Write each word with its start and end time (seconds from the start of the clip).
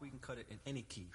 We 0.00 0.08
can 0.08 0.18
cut 0.18 0.38
it 0.38 0.46
in 0.50 0.58
any 0.66 0.82
key. 0.82 1.08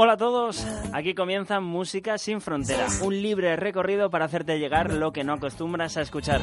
Hola 0.00 0.12
a 0.12 0.16
todos, 0.16 0.64
aquí 0.92 1.12
comienza 1.12 1.58
Música 1.58 2.18
sin 2.18 2.40
Fronteras, 2.40 3.00
un 3.02 3.20
libre 3.20 3.56
recorrido 3.56 4.10
para 4.10 4.26
hacerte 4.26 4.60
llegar 4.60 4.94
lo 4.94 5.12
que 5.12 5.24
no 5.24 5.32
acostumbras 5.32 5.96
a 5.96 6.02
escuchar. 6.02 6.40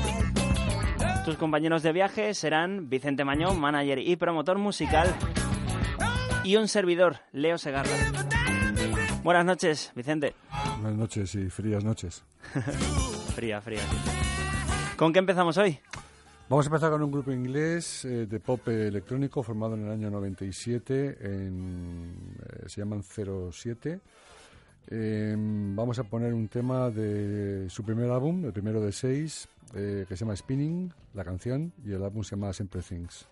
Tus 1.23 1.37
compañeros 1.37 1.81
de 1.81 1.93
viaje 1.93 2.33
serán 2.33 2.89
Vicente 2.89 3.23
Mañón, 3.23 3.57
manager 3.57 3.99
y 3.99 4.17
promotor 4.17 4.57
musical, 4.57 5.07
y 6.43 6.57
un 6.57 6.67
servidor, 6.67 7.19
Leo 7.31 7.57
Segarra. 7.57 7.95
Buenas 9.23 9.45
noches, 9.45 9.93
Vicente. 9.95 10.35
Buenas 10.81 10.99
noches 10.99 11.33
y 11.35 11.49
frías 11.49 11.81
noches. 11.81 12.25
fría, 13.35 13.61
fría. 13.61 13.83
¿Con 14.97 15.13
qué 15.13 15.19
empezamos 15.19 15.57
hoy? 15.57 15.79
Vamos 16.48 16.67
a 16.67 16.70
empezar 16.70 16.91
con 16.91 17.02
un 17.02 17.12
grupo 17.12 17.31
inglés 17.31 18.05
eh, 18.05 18.27
de 18.27 18.40
pop 18.40 18.67
electrónico 18.67 19.41
formado 19.41 19.73
en 19.73 19.85
el 19.85 19.91
año 19.91 20.12
97, 20.12 21.18
en, 21.20 22.38
eh, 22.40 22.70
se 22.70 22.81
llaman 22.81 23.02
07. 23.02 23.99
Eh, 24.87 25.35
vamos 25.37 25.98
a 25.98 26.04
poner 26.04 26.35
un 26.35 26.48
tema 26.48 26.91
de 26.91 27.68
su 27.70 27.84
primer 27.84 28.12
álbum, 28.12 28.46
el 28.46 28.54
primero 28.54 28.79
de 28.79 28.91
seis, 28.91 29.48
eh, 29.74 30.05
que 30.07 30.15
se 30.15 30.24
llama 30.24 30.35
Spinning, 30.35 30.93
la 31.15 31.24
canción, 31.24 31.74
y 31.84 31.93
el 31.93 32.04
álbum 32.04 32.24
se 32.24 32.35
llama 32.35 32.54
Simple 32.54 32.82
Things. 32.84 33.27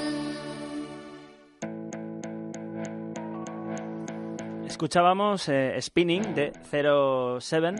Escuchábamos 4.64 5.48
eh, 5.48 5.76
Spinning 5.80 6.36
de 6.36 6.52
07. 6.70 7.74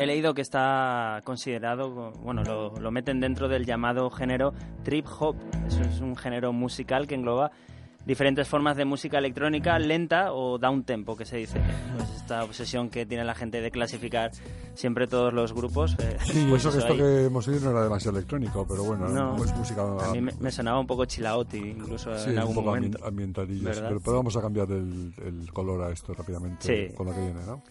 He 0.00 0.06
leído 0.06 0.34
que 0.34 0.42
está 0.42 1.20
considerado, 1.22 2.10
bueno, 2.20 2.42
lo, 2.42 2.74
lo 2.80 2.90
meten 2.90 3.20
dentro 3.20 3.46
del 3.46 3.64
llamado 3.64 4.10
género 4.10 4.52
trip 4.82 5.06
hop. 5.20 5.36
Eso 5.68 5.82
es 5.82 6.00
un 6.00 6.16
género 6.16 6.52
musical 6.52 7.06
que 7.06 7.14
engloba 7.14 7.52
diferentes 8.06 8.48
formas 8.48 8.76
de 8.76 8.84
música 8.84 9.18
electrónica 9.18 9.78
lenta 9.78 10.32
o 10.32 10.58
down 10.58 10.84
tempo, 10.84 11.16
que 11.16 11.24
se 11.24 11.36
dice. 11.36 11.60
Pues 11.96 12.08
esta 12.16 12.44
obsesión 12.44 12.88
que 12.88 13.04
tiene 13.06 13.24
la 13.24 13.34
gente 13.34 13.60
de 13.60 13.70
clasificar 13.70 14.30
siempre 14.74 15.06
todos 15.06 15.32
los 15.32 15.52
grupos. 15.52 15.96
eh, 15.98 16.16
Sí, 16.24 16.46
pues 16.48 16.64
eso 16.64 16.70
que 16.72 16.78
eso 16.78 16.88
esto 16.88 16.92
ahí. 16.92 16.98
que 16.98 17.24
hemos 17.26 17.46
oído 17.48 17.60
no 17.66 17.70
era 17.72 17.82
demasiado 17.84 18.16
electrónico, 18.16 18.66
pero 18.68 18.84
bueno, 18.84 19.08
No. 19.08 19.44
es 19.44 19.54
música 19.56 19.82
A 19.82 20.12
mí 20.12 20.20
me, 20.20 20.32
me 20.40 20.50
sonaba 20.50 20.78
un 20.80 20.86
poco 20.86 21.04
chilaoti, 21.04 21.58
incluso 21.58 22.16
sí, 22.18 22.26
en 22.30 22.32
un 22.32 22.38
algún 22.38 22.54
poco 22.54 22.66
momento. 22.68 22.98
Pero, 23.04 24.00
pero 24.00 24.16
vamos 24.16 24.36
a 24.36 24.40
cambiar 24.40 24.70
el, 24.70 25.12
el 25.24 25.52
color 25.52 25.82
a 25.82 25.90
esto 25.92 26.14
rápidamente 26.14 26.88
Sí. 26.88 26.94
con 26.94 27.06
lo 27.06 27.14
que 27.14 27.20
viene, 27.20 27.40
¿no? 27.46 27.62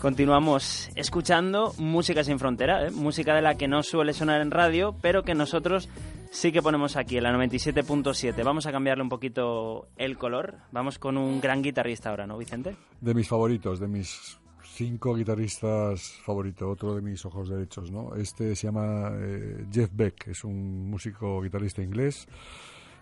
Continuamos 0.00 0.90
escuchando 0.94 1.72
música 1.78 2.22
sin 2.24 2.38
frontera, 2.38 2.86
¿eh? 2.86 2.90
música 2.90 3.34
de 3.34 3.42
la 3.42 3.54
que 3.56 3.68
no 3.68 3.82
suele 3.82 4.12
sonar 4.12 4.40
en 4.40 4.50
radio, 4.50 4.94
pero 5.00 5.22
que 5.22 5.34
nosotros 5.34 5.88
sí 6.32 6.50
que 6.50 6.62
ponemos 6.62 6.96
aquí, 6.96 7.18
en 7.18 7.22
la 7.22 7.32
97.7. 7.32 8.42
Vamos 8.42 8.66
a 8.66 8.72
cambiarle 8.72 9.02
un 9.02 9.08
poquito 9.08 9.88
el 9.96 10.18
color. 10.18 10.56
Vamos 10.72 10.98
con 10.98 11.16
un 11.16 11.40
gran 11.40 11.62
guitarrista 11.62 12.10
ahora, 12.10 12.26
¿no, 12.26 12.38
Vicente? 12.38 12.74
De 13.00 13.14
mis 13.14 13.28
favoritos, 13.28 13.78
de 13.78 13.86
mis 13.86 14.38
cinco 14.64 15.14
guitarristas 15.14 16.18
favoritos, 16.24 16.68
otro 16.68 16.94
de 16.94 17.02
mis 17.02 17.24
ojos 17.26 17.48
derechos, 17.48 17.90
¿no? 17.90 18.14
Este 18.14 18.56
se 18.56 18.66
llama 18.66 19.10
eh, 19.14 19.66
Jeff 19.70 19.90
Beck, 19.92 20.28
es 20.28 20.44
un 20.44 20.90
músico 20.90 21.42
guitarrista 21.42 21.82
inglés, 21.82 22.26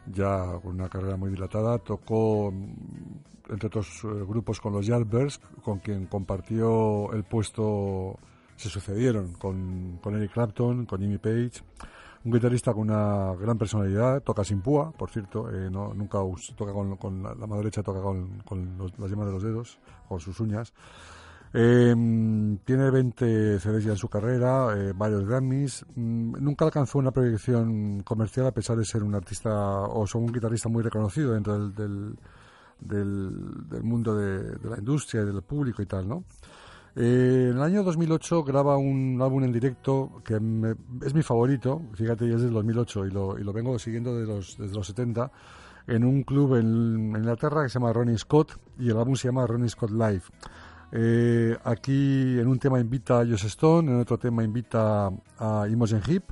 ya 0.06 0.58
con 0.60 0.74
una 0.74 0.88
carrera 0.88 1.16
muy 1.16 1.30
dilatada, 1.30 1.78
tocó 1.78 2.50
mm, 2.50 3.52
entre 3.52 3.68
otros 3.68 4.02
eh, 4.04 4.08
grupos 4.26 4.60
con 4.60 4.72
los 4.72 4.84
Yardbirds, 4.86 5.38
con 5.62 5.78
quien 5.78 6.06
compartió 6.06 7.12
el 7.12 7.22
puesto, 7.22 8.18
se 8.56 8.68
sucedieron 8.68 9.34
con, 9.34 9.98
con 10.02 10.16
Eric 10.16 10.32
Clapton, 10.32 10.86
con 10.86 11.00
Jimmy 11.00 11.18
Page, 11.18 11.62
un 12.24 12.32
guitarrista 12.32 12.72
con 12.72 12.82
una 12.82 13.34
gran 13.34 13.56
personalidad, 13.56 14.22
toca 14.22 14.44
sin 14.44 14.60
púa, 14.60 14.92
por 14.92 15.10
cierto, 15.10 15.50
eh, 15.50 15.70
nunca 15.70 16.18
toca 16.54 16.72
con, 16.72 17.22
la, 17.22 17.34
mano 17.34 17.56
derecha, 17.56 17.82
toca 17.82 18.00
con, 18.02 18.76
las 18.98 19.10
yemas 19.10 19.26
de 19.26 19.32
los 19.32 19.42
dedos, 19.42 19.78
con 20.08 20.20
sus 20.20 20.38
uñas. 20.40 20.72
Eh, 21.52 21.94
tiene 22.64 22.90
20 22.90 23.58
CDs 23.58 23.84
ya 23.84 23.90
en 23.92 23.96
su 23.96 24.08
carrera, 24.08 24.68
eh, 24.76 24.92
varios 24.94 25.26
Grammys. 25.26 25.84
Mm, 25.96 26.36
nunca 26.40 26.66
alcanzó 26.66 26.98
una 26.98 27.10
proyección 27.10 28.02
comercial 28.02 28.46
a 28.46 28.52
pesar 28.52 28.76
de 28.76 28.84
ser 28.84 29.02
un 29.02 29.14
artista 29.14 29.50
o 29.82 30.06
ser 30.06 30.20
un 30.20 30.32
guitarrista 30.32 30.68
muy 30.68 30.82
reconocido 30.82 31.32
dentro 31.32 31.70
del, 31.70 32.16
del, 32.78 33.82
mundo 33.82 34.14
de 34.14 34.68
la 34.68 34.78
industria 34.78 35.22
y 35.22 35.26
del 35.26 35.42
público 35.42 35.82
y 35.82 35.86
tal, 35.86 36.06
¿no? 36.06 36.24
Eh, 36.96 37.48
en 37.50 37.56
el 37.56 37.62
año 37.62 37.82
2008 37.84 38.42
graba 38.42 38.76
un 38.76 39.18
álbum 39.22 39.44
en 39.44 39.52
directo 39.52 40.20
que 40.24 40.40
me- 40.40 40.74
es 41.04 41.14
mi 41.14 41.22
favorito, 41.22 41.82
fíjate, 41.94 42.26
y 42.26 42.32
es 42.32 42.42
del 42.42 42.52
2008 42.52 43.06
y 43.06 43.10
lo, 43.10 43.52
vengo 43.52 43.78
siguiendo 43.78 44.14
desde 44.16 44.74
los 44.74 44.86
70, 44.86 45.30
en 45.86 46.04
un 46.04 46.22
club 46.24 46.56
en, 46.56 46.66
en 47.14 47.16
Inglaterra 47.16 47.62
que 47.62 47.68
se 47.68 47.78
llama 47.78 47.92
Ronnie 47.92 48.18
Scott 48.18 48.58
y 48.78 48.90
el 48.90 48.96
álbum 48.96 49.14
se 49.16 49.28
llama 49.28 49.46
Ronnie 49.46 49.68
Scott 49.68 49.90
Live. 49.90 50.22
Eh, 50.92 51.56
aquí 51.64 52.38
en 52.38 52.48
un 52.48 52.58
tema 52.58 52.80
invita 52.80 53.20
a 53.20 53.26
Joss 53.26 53.44
Stone, 53.44 53.90
en 53.92 54.00
otro 54.00 54.18
tema 54.18 54.42
invita 54.42 55.08
a 55.38 55.66
Imogen 55.70 56.02
Heap 56.02 56.24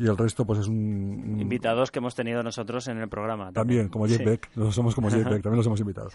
y 0.00 0.06
el 0.08 0.16
resto 0.16 0.46
pues 0.46 0.60
es 0.60 0.66
un... 0.68 1.36
Invitados 1.38 1.90
que 1.90 1.98
hemos 1.98 2.14
tenido 2.14 2.42
nosotros 2.42 2.88
en 2.88 2.98
el 2.98 3.08
programa. 3.08 3.52
También, 3.52 3.88
como 3.88 4.06
Jeff 4.06 4.16
Sí, 4.18 4.24
Beck, 4.24 4.48
nosotros 4.56 4.74
somos 4.74 4.94
como 4.94 5.10
Jeff 5.10 5.24
Beck, 5.24 5.42
también 5.42 5.58
los 5.58 5.66
hemos 5.66 5.78
invitado. 5.80 6.08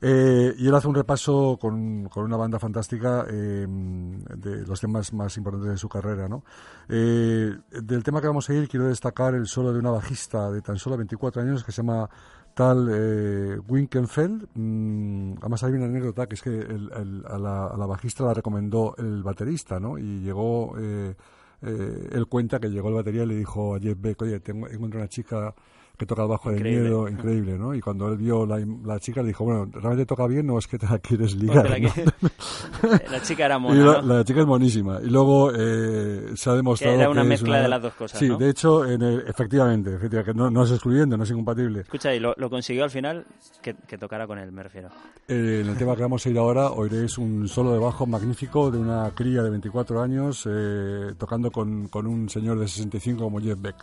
Eh, 0.00 0.54
y 0.56 0.66
él 0.66 0.74
hace 0.74 0.88
un 0.88 0.94
repaso 0.94 1.58
con, 1.60 2.08
con 2.08 2.24
una 2.24 2.36
banda 2.38 2.58
fantástica 2.58 3.26
eh, 3.30 3.66
de 3.68 4.66
los 4.66 4.80
temas 4.80 5.12
más 5.12 5.36
importantes 5.36 5.70
de 5.70 5.76
su 5.76 5.88
carrera. 5.88 6.28
¿no? 6.28 6.44
Eh, 6.88 7.54
del 7.82 8.02
tema 8.02 8.20
que 8.22 8.26
vamos 8.26 8.48
a 8.48 8.54
ir, 8.54 8.68
quiero 8.68 8.86
destacar 8.88 9.34
el 9.34 9.46
solo 9.46 9.72
de 9.72 9.78
una 9.80 9.90
bajista 9.90 10.50
de 10.50 10.62
tan 10.62 10.76
solo 10.78 10.96
24 10.96 11.42
años 11.42 11.62
que 11.62 11.72
se 11.72 11.82
llama 11.82 12.08
tal 12.54 12.88
eh, 12.90 13.58
Winkenfeld. 13.68 14.48
Mm, 14.54 15.34
además 15.40 15.62
hay 15.62 15.72
una 15.74 15.84
anécdota 15.84 16.26
que 16.26 16.34
es 16.36 16.42
que 16.42 16.58
el- 16.58 16.90
el- 16.96 17.24
a, 17.28 17.36
la, 17.38 17.66
a 17.66 17.76
la 17.76 17.84
bajista 17.86 18.24
la 18.24 18.32
recomendó 18.32 18.94
el 18.96 19.22
baterista 19.22 19.78
¿no? 19.78 19.98
y 19.98 20.20
llegó... 20.20 20.74
Eh, 20.78 21.14
eh, 21.62 22.08
él 22.12 22.26
cuenta 22.26 22.60
que 22.60 22.68
llegó 22.68 22.88
el 22.88 22.94
batería 22.94 23.24
y 23.24 23.26
le 23.26 23.36
dijo 23.36 23.74
a 23.74 23.80
Jeff 23.80 23.98
Beck, 24.00 24.22
oye, 24.22 24.40
tengo, 24.40 24.66
una 24.66 25.08
chica 25.08 25.54
que 25.96 26.06
toca 26.06 26.22
el 26.22 26.28
bajo 26.28 26.50
de 26.50 26.60
miedo, 26.60 27.08
increíble, 27.08 27.56
¿no? 27.58 27.74
Y 27.74 27.80
cuando 27.80 28.08
él 28.08 28.16
vio 28.18 28.44
la, 28.46 28.58
la 28.84 28.98
chica 29.00 29.22
le 29.22 29.28
dijo, 29.28 29.44
bueno, 29.44 29.66
¿realmente 29.72 30.04
toca 30.06 30.26
bien 30.26 30.48
o 30.50 30.58
es 30.58 30.66
que 30.66 30.78
te 30.78 30.86
la 30.86 30.98
quieres 30.98 31.34
ligar? 31.34 31.68
La, 31.70 31.78
¿no? 31.78 31.92
que- 31.92 32.04
la 33.10 33.22
chica 33.22 33.46
era 33.46 33.56
Y 33.56 33.60
mona, 33.60 33.84
la, 33.84 34.02
¿no? 34.02 34.14
la 34.18 34.24
chica 34.24 34.40
es 34.40 34.46
monísima. 34.46 35.00
Y 35.02 35.08
luego 35.08 35.50
eh, 35.56 36.32
se 36.34 36.50
ha 36.50 36.54
demostrado 36.54 36.94
Que 36.96 37.00
era 37.00 37.10
una 37.10 37.24
mezcla 37.24 37.60
de 37.60 37.68
las 37.68 37.82
dos 37.82 37.94
cosas, 37.94 38.18
Sí, 38.18 38.28
¿no? 38.28 38.36
de 38.38 38.50
hecho, 38.50 38.84
en 38.84 39.02
el- 39.02 39.24
efectivamente, 39.26 39.94
efectivamente, 39.94 40.32
que 40.32 40.38
no, 40.38 40.50
no 40.50 40.64
es 40.64 40.70
excluyente, 40.70 41.16
no 41.16 41.24
es 41.24 41.30
incompatible. 41.30 41.80
Escucha, 41.80 42.14
y 42.14 42.20
lo, 42.20 42.34
lo 42.36 42.50
consiguió 42.50 42.84
al 42.84 42.90
final 42.90 43.24
que, 43.62 43.74
que 43.86 43.96
tocara 43.98 44.26
con 44.26 44.38
él, 44.38 44.52
me 44.52 44.62
refiero. 44.62 44.88
Eh, 45.28 45.60
en 45.64 45.68
el 45.70 45.76
tema 45.76 45.96
que 45.96 46.02
vamos 46.02 46.24
a 46.24 46.28
ir 46.30 46.38
ahora, 46.38 46.70
oiréis 46.70 47.18
un 47.18 47.48
solo 47.48 47.72
de 47.72 47.78
bajo 47.78 48.06
magnífico 48.06 48.70
de 48.70 48.78
una 48.78 49.10
cría 49.14 49.42
de 49.42 49.50
24 49.50 50.00
años 50.02 50.46
eh, 50.48 51.14
tocando 51.18 51.50
con, 51.50 51.88
con 51.88 52.06
un 52.06 52.28
señor 52.28 52.58
de 52.58 52.68
65 52.68 53.22
como 53.24 53.40
Jeff 53.40 53.60
Beck. 53.60 53.76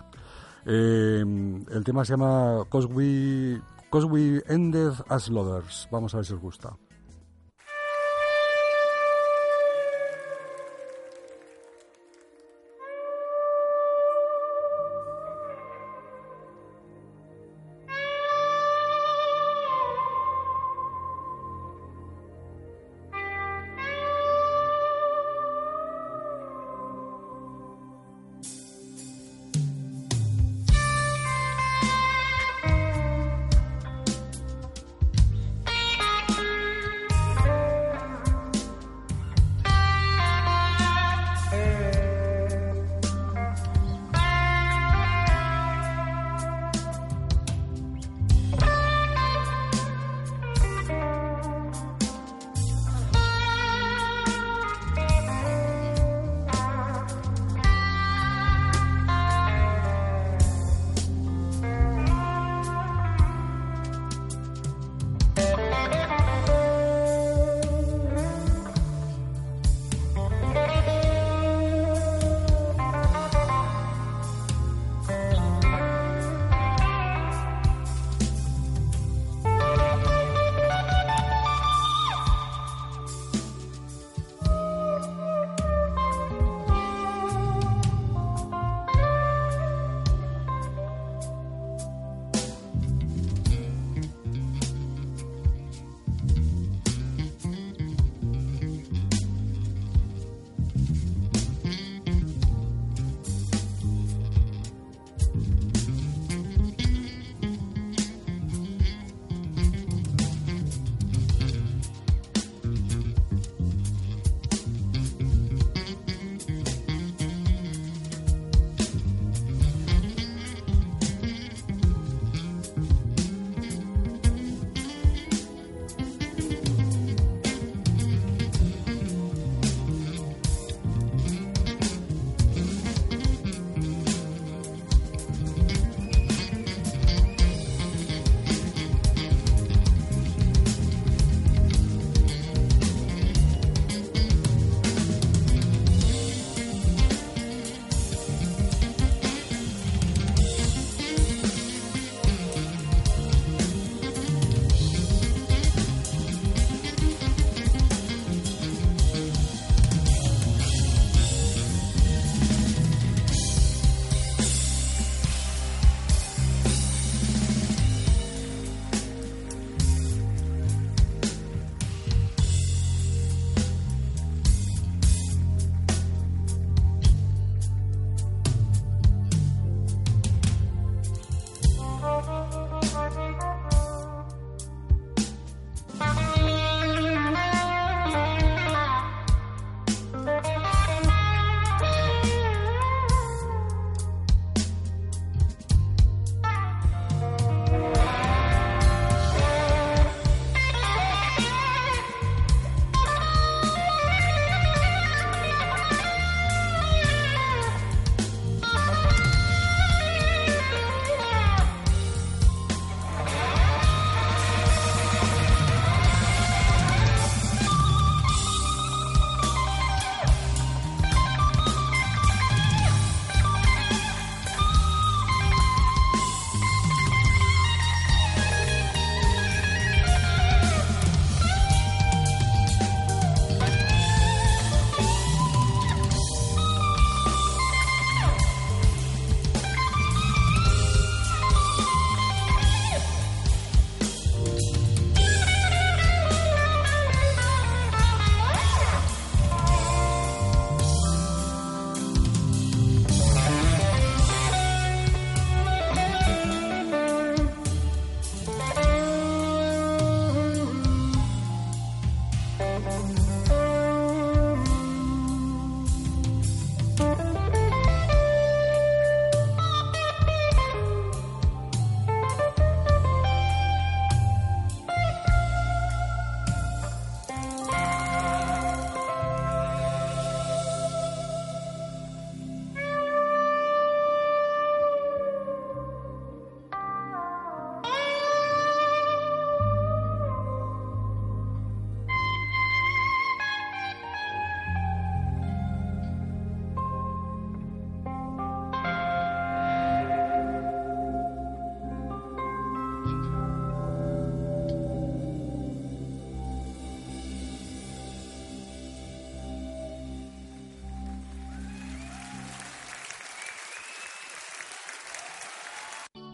Eh, 0.65 1.23
el 1.71 1.83
tema 1.83 2.05
se 2.05 2.13
llama 2.13 2.65
Cause 2.69 2.87
We, 2.87 4.43
Ended 4.47 4.93
as 5.09 5.29
Lovers. 5.29 5.87
Vamos 5.91 6.13
a 6.13 6.17
ver 6.17 6.25
si 6.25 6.33
os 6.33 6.39
gusta. 6.39 6.77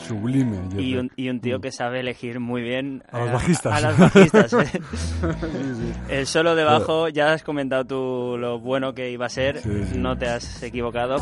Sublime. 0.08 0.58
Y, 0.78 0.96
un, 0.96 1.12
y 1.16 1.30
un 1.30 1.42
tío 1.42 1.60
que 1.60 1.72
sabe 1.72 2.00
elegir 2.00 2.40
muy 2.40 2.62
bien 2.62 3.04
A 3.12 3.20
los 3.20 3.30
eh, 3.30 3.34
bajistas. 3.34 3.74
a 3.74 3.82
las 3.82 4.00
bajistas, 4.00 4.54
¿eh? 4.54 4.66
Sí, 4.72 4.80
sí. 4.98 5.94
El 6.10 6.26
solo 6.26 6.56
de 6.56 6.64
bajo, 6.64 7.10
ya 7.10 7.34
has 7.34 7.44
comentado 7.44 7.86
tú 7.86 8.38
lo 8.40 8.60
bueno 8.60 8.94
que 8.94 9.12
iba 9.12 9.26
a 9.26 9.30
ser, 9.30 9.60
Sí, 9.62 9.70
sí. 9.92 9.98
no 9.98 10.18
te 10.18 10.28
has 10.28 10.64
equivocado, 10.64 11.18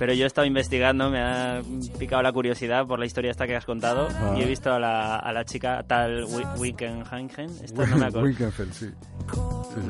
pero 0.00 0.12
yo 0.14 0.24
he 0.24 0.26
estado 0.26 0.46
investigando, 0.46 1.10
me 1.10 1.20
ha 1.20 1.62
picado 1.98 2.22
la 2.22 2.32
curiosidad 2.32 2.86
por 2.86 2.98
la 2.98 3.04
historia 3.06 3.30
esta 3.30 3.46
que 3.46 3.54
has 3.54 3.64
contado 3.66 4.08
Ah. 4.10 4.34
y 4.36 4.40
he 4.42 4.46
visto 4.46 4.72
a 4.72 4.80
la, 4.80 5.16
a 5.16 5.32
la 5.32 5.44
chica 5.44 5.84
tal 5.86 6.24
Wickenhagen, 6.58 7.50
esta 7.62 7.86
no 7.86 7.96
me 7.98 8.06
acuerdo, 8.06 8.22
Winkenfeld, 8.26 8.72
sí. 8.72 8.90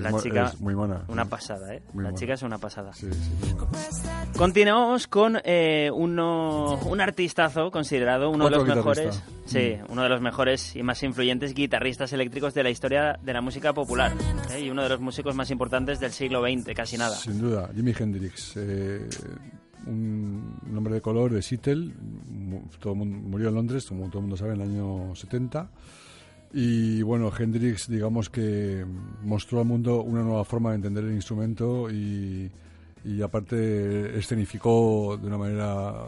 La 0.01 0.11
es 0.11 0.23
chica- 0.23 0.51
es 0.53 0.61
muy 0.61 0.75
mona. 0.75 1.05
una 1.09 1.25
pasada, 1.25 1.73
¿eh? 1.75 1.83
Muy 1.95 2.05
la 2.05 2.13
chica 2.13 2.35
es 2.35 2.43
una 2.43 2.59
pasada. 2.59 2.93
Sí, 2.93 3.07
sí. 3.11 3.55
Continuamos 4.37 5.07
con 5.07 5.39
eh, 5.45 5.91
uno, 5.93 6.75
un 6.87 7.01
artistazo 7.01 7.71
considerado 7.71 8.31
uno 8.31 8.45
de 8.47 8.51
los 8.51 8.67
mejores, 8.67 9.23
sí, 9.47 9.77
uno 9.89 10.03
de 10.03 10.09
los 10.09 10.21
mejores 10.21 10.77
y 10.77 10.83
más 10.83 11.03
influyentes 11.03 11.55
guitarristas 11.55 12.13
eléctricos 12.13 12.53
de 12.53 12.63
la 12.63 12.71
historia 12.71 13.19
de 13.23 13.33
la 13.33 13.41
música 13.41 13.73
popular 13.73 14.13
¿eh? 14.53 14.61
y 14.61 14.71
uno 14.71 14.83
de 14.83 14.89
los 14.91 15.01
músicos 15.01 15.35
más 15.35 15.51
importantes 15.51 16.01
del 16.01 16.13
siglo 16.13 16.43
XX, 16.43 16.75
casi 16.75 16.99
nada. 16.99 17.17
Sin 17.17 17.41
duda, 17.41 17.71
Jimi 17.75 17.95
Hendrix, 17.99 18.55
eh, 18.57 19.09
un, 19.87 20.77
hombre 20.77 20.95
de 20.95 21.01
color 21.01 21.33
de 21.33 21.43
Seattle, 21.43 21.93
todo 22.79 22.95
mundo, 22.95 23.19
murió 23.19 23.49
en 23.49 23.55
Londres, 23.55 23.87
como 23.87 24.09
todo 24.09 24.19
el 24.19 24.23
mundo 24.23 24.37
sabe, 24.37 24.55
en 24.55 24.61
el 24.61 24.69
año 24.69 25.15
70. 25.15 25.71
Y 26.53 27.03
bueno, 27.03 27.31
Hendrix, 27.37 27.89
digamos 27.89 28.29
que 28.29 28.85
mostró 29.23 29.61
al 29.61 29.67
mundo 29.67 30.03
una 30.03 30.23
nueva 30.23 30.45
forma 30.45 30.71
de 30.71 30.77
entender 30.77 31.05
el 31.05 31.13
instrumento 31.13 31.91
y, 31.91 32.51
y 33.05 33.23
aparte 33.23 34.19
escenificó 34.19 35.17
de 35.17 35.27
una 35.27 35.39
manera 35.39 36.07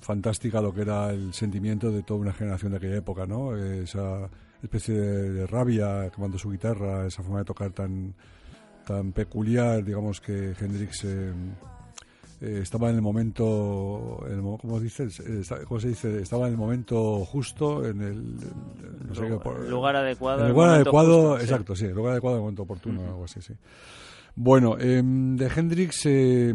fantástica 0.00 0.60
lo 0.60 0.74
que 0.74 0.82
era 0.82 1.10
el 1.10 1.32
sentimiento 1.32 1.90
de 1.90 2.02
toda 2.02 2.20
una 2.20 2.32
generación 2.32 2.72
de 2.72 2.78
aquella 2.78 2.96
época, 2.96 3.26
¿no? 3.26 3.56
Esa 3.56 4.28
especie 4.62 4.94
de, 4.94 5.32
de 5.32 5.46
rabia 5.46 6.10
tomando 6.10 6.38
su 6.38 6.50
guitarra, 6.50 7.06
esa 7.06 7.22
forma 7.22 7.40
de 7.40 7.44
tocar 7.44 7.70
tan, 7.70 8.14
tan 8.86 9.12
peculiar, 9.12 9.84
digamos 9.84 10.20
que 10.20 10.54
Hendrix 10.58 11.04
eh, 11.04 11.32
eh, 12.40 12.60
estaba 12.62 12.90
en 12.90 12.96
el 12.96 13.02
momento, 13.02 14.24
en 14.26 14.32
el 14.34 14.42
mo- 14.42 14.58
¿cómo 14.58 14.78
dices? 14.80 15.20
Eh, 15.20 15.42
¿Cómo 15.66 15.80
se 15.80 15.88
dice? 15.88 16.20
Estaba 16.20 16.46
en 16.46 16.52
el 16.52 16.58
momento 16.58 17.24
justo, 17.24 17.84
en 17.86 18.00
el, 18.02 18.34
no 19.08 19.14
sé 19.14 19.22
qué, 19.22 19.68
lugar 19.70 19.96
adecuado. 19.96 20.40
en 20.40 20.46
el 20.46 20.52
lugar 20.52 20.70
adecuado, 20.70 21.22
justo, 21.30 21.38
sí. 21.38 21.44
exacto, 21.44 21.76
sí, 21.76 21.84
el 21.86 21.94
lugar 21.94 22.12
adecuado 22.12 22.36
en 22.36 22.40
el 22.40 22.42
momento 22.42 22.62
oportuno, 22.62 23.02
algo 23.04 23.24
así, 23.24 23.40
sí. 23.40 23.54
Bueno, 24.38 24.76
em, 24.78 25.34
de 25.36 25.46
Hendrix 25.46 26.02
eh, 26.04 26.54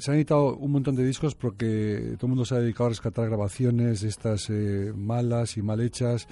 se 0.00 0.10
han 0.10 0.16
editado 0.16 0.56
un 0.56 0.72
montón 0.72 0.96
de 0.96 1.04
discos 1.04 1.36
porque 1.36 2.14
todo 2.18 2.26
el 2.26 2.30
mundo 2.30 2.44
se 2.44 2.56
ha 2.56 2.58
dedicado 2.58 2.86
a 2.86 2.88
rescatar 2.88 3.26
grabaciones 3.28 4.00
de 4.00 4.08
estas 4.08 4.50
eh, 4.50 4.92
malas 4.96 5.56
y 5.56 5.62
mal 5.62 5.80
hechas. 5.80 6.26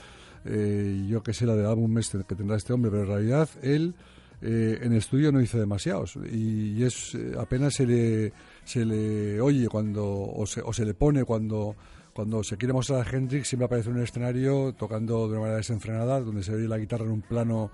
Eh, 0.45 1.05
yo 1.09 1.23
que 1.23 1.33
sé, 1.33 1.47
la 1.47 1.55
del 1.55 1.67
álbum 1.67 1.97
este 1.99 2.19
que 2.27 2.35
tendrá 2.35 2.57
este 2.57 2.73
hombre, 2.73 2.91
pero 2.91 3.05
en 3.05 3.09
realidad 3.09 3.49
él 3.63 3.95
eh, 4.43 4.81
en 4.83 4.93
estudio 4.95 5.31
no 5.31 5.41
hizo 5.41 5.59
demasiados 5.61 6.17
y, 6.33 6.73
y 6.79 6.83
es 6.83 7.15
eh, 7.15 7.35
apenas 7.39 7.75
se 7.75 7.87
le, 7.87 8.33
se 8.71 8.85
le 8.85 9.41
oye 9.41 9.69
cuando 9.69 10.07
o 10.07 10.47
se, 10.47 10.61
o 10.61 10.73
se 10.73 10.85
le 10.85 10.95
pone 10.95 11.25
cuando 11.25 11.75
cuando 12.13 12.45
se 12.45 12.57
quiere 12.57 12.73
mostrar 12.73 13.05
a 13.05 13.11
Hendrix 13.11 13.49
siempre 13.49 13.65
aparece 13.65 13.91
en 13.91 13.97
un 13.97 14.03
escenario 14.03 14.75
tocando 14.75 15.27
de 15.27 15.33
una 15.33 15.41
manera 15.41 15.57
desenfrenada 15.57 16.21
donde 16.21 16.45
se 16.45 16.55
oye 16.55 16.69
la 16.69 16.79
guitarra 16.79 17.05
en 17.05 17.11
un 17.11 17.23
plano 17.23 17.73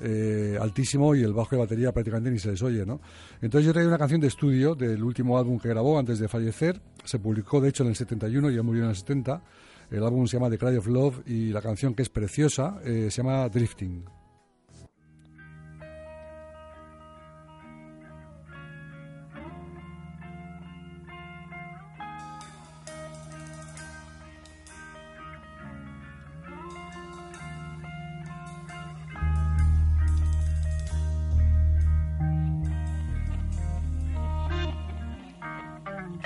eh, 0.00 0.56
altísimo 0.60 1.16
y 1.16 1.24
el 1.24 1.32
bajo 1.32 1.56
de 1.56 1.62
batería 1.62 1.90
prácticamente 1.90 2.30
ni 2.30 2.38
se 2.38 2.50
les 2.50 2.62
oye, 2.62 2.86
¿no? 2.86 3.00
Entonces 3.42 3.66
yo 3.66 3.72
traía 3.72 3.88
una 3.88 3.98
canción 3.98 4.20
de 4.20 4.28
estudio 4.28 4.76
del 4.76 5.02
último 5.02 5.36
álbum 5.36 5.58
que 5.58 5.68
grabó 5.68 5.98
antes 5.98 6.20
de 6.20 6.28
fallecer, 6.28 6.80
se 7.02 7.18
publicó 7.18 7.60
de 7.60 7.70
hecho 7.70 7.82
en 7.82 7.88
el 7.88 7.96
71 7.96 8.50
y 8.50 8.54
ya 8.54 8.62
murió 8.62 8.84
en 8.84 8.90
el 8.90 8.96
70, 8.96 9.42
el 9.90 10.04
álbum 10.04 10.28
se 10.28 10.36
llama 10.36 10.48
The 10.48 10.58
Cry 10.58 10.76
of 10.76 10.86
Love 10.86 11.22
y 11.26 11.48
la 11.50 11.60
canción 11.60 11.94
que 11.94 12.02
es 12.02 12.08
preciosa 12.08 12.78
eh, 12.84 13.08
se 13.10 13.22
llama 13.22 13.48
Drifting. 13.48 14.15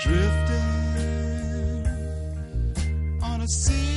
Drifting 0.01 1.87
on 3.23 3.43
a 3.43 3.49
sea 3.49 3.90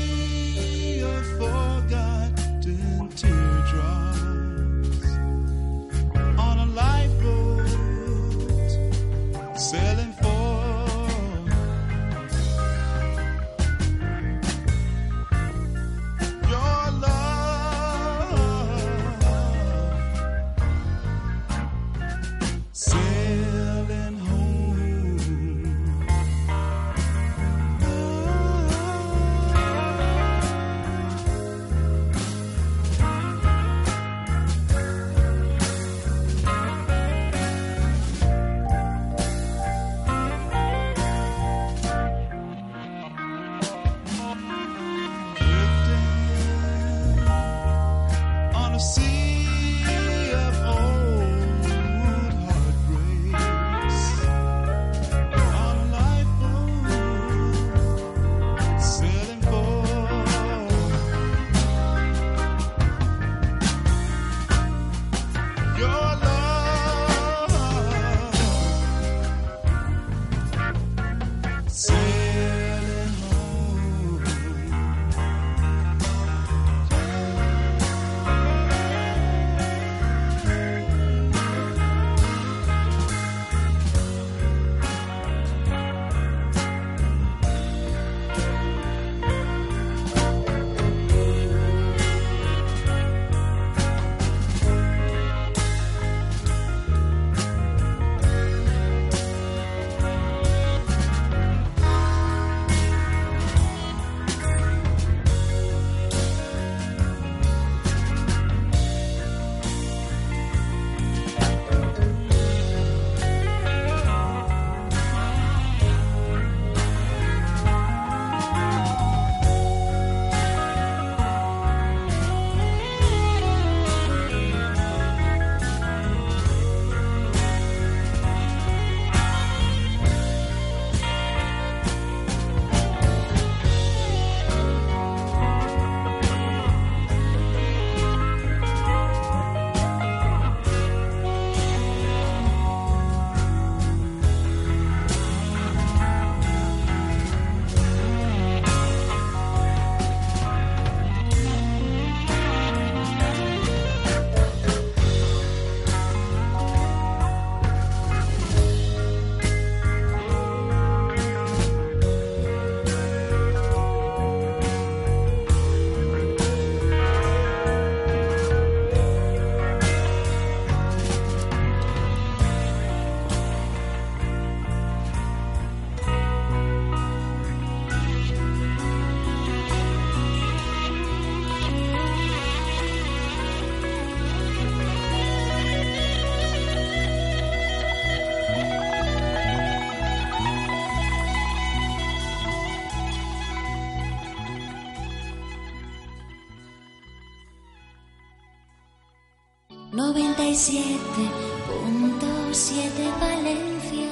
97.7 200.54 203.20
Valencia. 203.20 204.06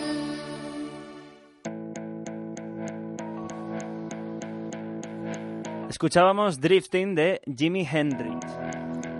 Escuchábamos 5.88 6.60
Drifting 6.60 7.14
de 7.14 7.42
Jimi 7.46 7.86
Hendrix. 7.86 8.44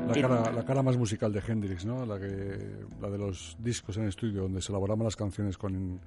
La 0.08 0.16
cara, 0.20 0.52
la 0.52 0.66
cara 0.66 0.82
más 0.82 0.98
musical 0.98 1.32
de 1.32 1.44
Hendrix, 1.48 1.86
¿no? 1.86 2.08
La, 2.08 2.18
que, 2.18 2.58
la 3.00 3.12
de 3.12 3.20
los 3.20 3.56
discos 3.60 3.98
en 3.98 4.08
estudio, 4.08 4.42
donde 4.42 4.64
se 4.64 4.72
elaboraban 4.72 5.04
las 5.04 5.16
canciones 5.16 5.60
con, 5.60 6.02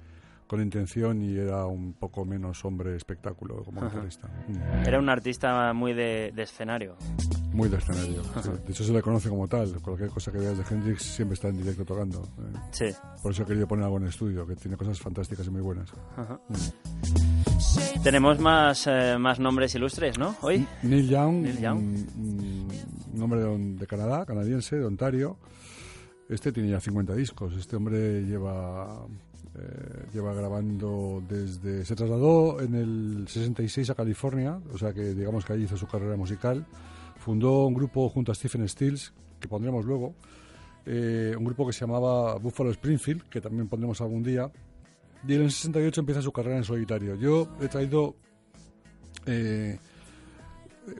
con 0.47 0.61
intención 0.61 1.21
y 1.21 1.37
era 1.37 1.65
un 1.65 1.93
poco 1.93 2.25
menos 2.25 2.65
hombre 2.65 2.97
espectáculo 2.97 3.63
como 3.63 3.83
guitarrista. 3.83 4.29
Era 4.85 4.99
un 4.99 5.07
artista 5.07 5.71
muy 5.71 5.93
de, 5.93 6.33
de 6.35 6.43
escenario. 6.43 6.97
Muy 7.55 7.69
de 7.69 7.77
escenario. 7.77 8.21
sí. 8.43 8.49
De 8.65 8.71
hecho, 8.71 8.83
se 8.83 8.91
le 8.93 9.01
conoce 9.01 9.29
como 9.29 9.47
tal. 9.47 9.71
Cualquier 9.81 10.09
cosa 10.09 10.31
que 10.31 10.37
veas 10.39 10.57
de 10.57 10.63
Hendrix 10.69 11.01
siempre 11.03 11.35
está 11.35 11.47
en 11.47 11.57
directo 11.57 11.85
tocando. 11.85 12.21
eh. 12.37 12.59
Sí. 12.71 12.85
Por 13.23 13.31
eso 13.31 13.43
he 13.43 13.45
querido 13.45 13.65
poner 13.67 13.85
algo 13.85 13.97
en 13.97 14.07
estudio, 14.07 14.45
que 14.45 14.55
tiene 14.55 14.75
cosas 14.75 14.99
fantásticas 14.99 15.47
y 15.47 15.49
muy 15.51 15.61
buenas. 15.61 15.89
Ajá. 16.17 16.39
Tenemos 18.03 18.39
más, 18.39 18.85
eh, 18.87 19.15
más 19.17 19.39
nombres 19.39 19.73
ilustres, 19.75 20.17
¿no? 20.19 20.35
Hoy. 20.41 20.67
Neil 20.83 21.07
Young, 21.09 21.41
Neil 21.41 21.59
Young. 21.59 21.77
Un, 21.77 22.67
un 23.13 23.21
hombre 23.23 23.39
de, 23.41 23.57
de 23.75 23.87
Canadá, 23.87 24.25
canadiense, 24.25 24.75
de 24.75 24.85
Ontario. 24.85 25.37
Este 26.29 26.51
tiene 26.51 26.69
ya 26.69 26.79
50 26.79 27.13
discos. 27.15 27.53
Este 27.55 27.75
hombre 27.77 28.21
lleva, 28.23 29.05
eh, 29.57 30.05
lleva 30.13 30.33
grabando 30.33 31.23
desde... 31.27 31.85
Se 31.85 31.95
trasladó 31.95 32.61
en 32.61 32.75
el 32.75 33.25
66 33.27 33.89
a 33.91 33.95
California, 33.95 34.59
o 34.73 34.77
sea 34.77 34.93
que 34.93 35.13
digamos 35.13 35.45
que 35.45 35.53
allí 35.53 35.63
hizo 35.63 35.77
su 35.77 35.87
carrera 35.87 36.15
musical. 36.17 36.65
Fundó 37.25 37.65
un 37.65 37.73
grupo 37.73 38.07
junto 38.07 38.31
a 38.31 38.35
Stephen 38.35 38.69
Stills, 38.69 39.11
que 39.39 39.47
pondremos 39.47 39.83
luego. 39.83 40.13
eh, 40.85 41.33
un 41.35 41.43
grupo 41.43 41.65
que 41.65 41.73
se 41.73 41.79
llamaba 41.79 42.35
Buffalo 42.37 42.69
Springfield, 42.69 43.23
que 43.23 43.41
también 43.41 43.67
pondremos 43.67 43.99
algún 43.99 44.21
día. 44.21 44.51
Y 45.27 45.33
en 45.33 45.41
el 45.41 45.51
68 45.51 46.01
empieza 46.01 46.21
su 46.21 46.31
carrera 46.31 46.57
en 46.57 46.63
solitario. 46.63 47.15
Yo 47.15 47.47
he 47.59 47.67
traído 47.67 48.15
eh, 49.25 49.79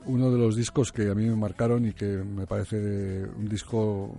uno 0.06 0.32
de 0.32 0.36
los 0.36 0.56
discos 0.56 0.90
que 0.90 1.08
a 1.08 1.14
mí 1.14 1.26
me 1.26 1.36
marcaron 1.36 1.86
y 1.86 1.92
que 1.92 2.06
me 2.06 2.44
parece 2.44 3.24
un 3.26 3.48
disco 3.48 4.12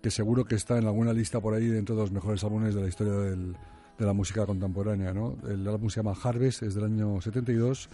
que, 0.00 0.10
seguro 0.10 0.46
que 0.46 0.54
está 0.54 0.78
en 0.78 0.86
alguna 0.86 1.12
lista 1.12 1.38
por 1.38 1.52
ahí 1.52 1.66
dentro 1.66 1.96
de 1.96 2.00
los 2.00 2.12
mejores 2.12 2.42
álbumes 2.44 2.74
de 2.74 2.80
la 2.80 2.88
historia 2.88 3.12
de 3.12 4.06
la 4.06 4.12
música 4.14 4.46
contemporánea. 4.46 5.12
¿no? 5.12 5.36
El 5.46 5.68
álbum 5.68 5.90
se 5.90 5.96
llama 5.96 6.14
Harvest, 6.18 6.62
es 6.62 6.74
del 6.74 6.84
año 6.84 7.20
72 7.20 7.90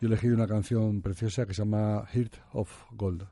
y 0.00 0.04
he 0.04 0.08
elegido 0.08 0.34
una 0.34 0.46
canción 0.46 1.02
preciosa 1.02 1.46
que 1.46 1.54
se 1.54 1.62
llama 1.62 2.04
Heart 2.12 2.36
of 2.52 2.70
Gold. 2.92 3.26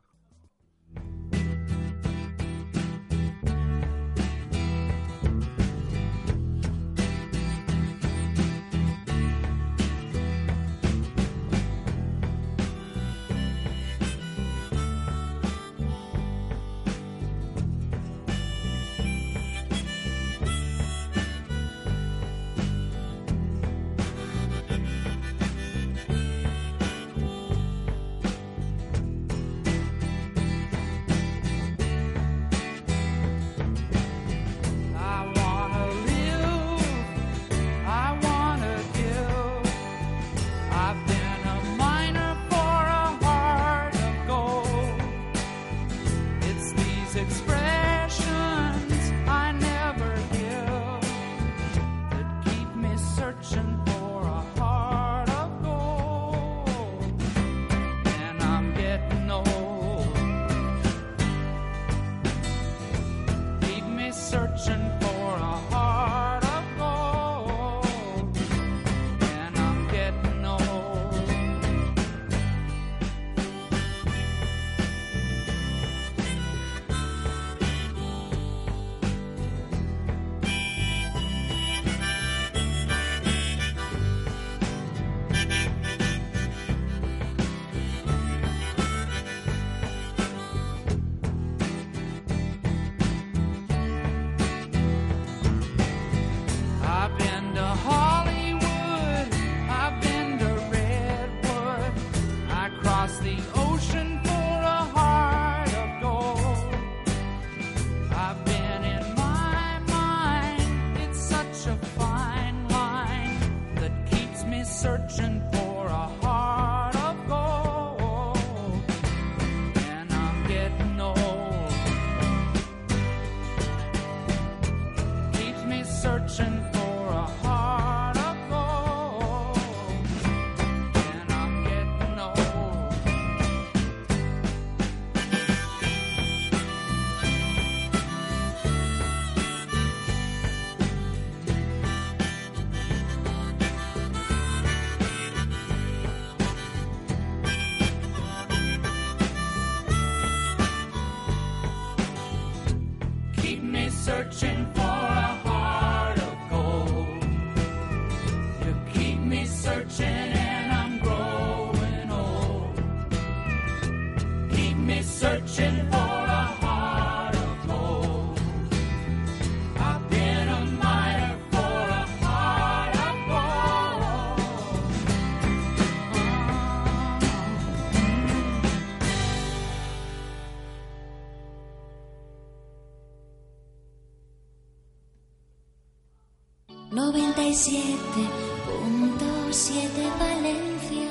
7.7 187.64 190.18
Valencia. 190.18 191.08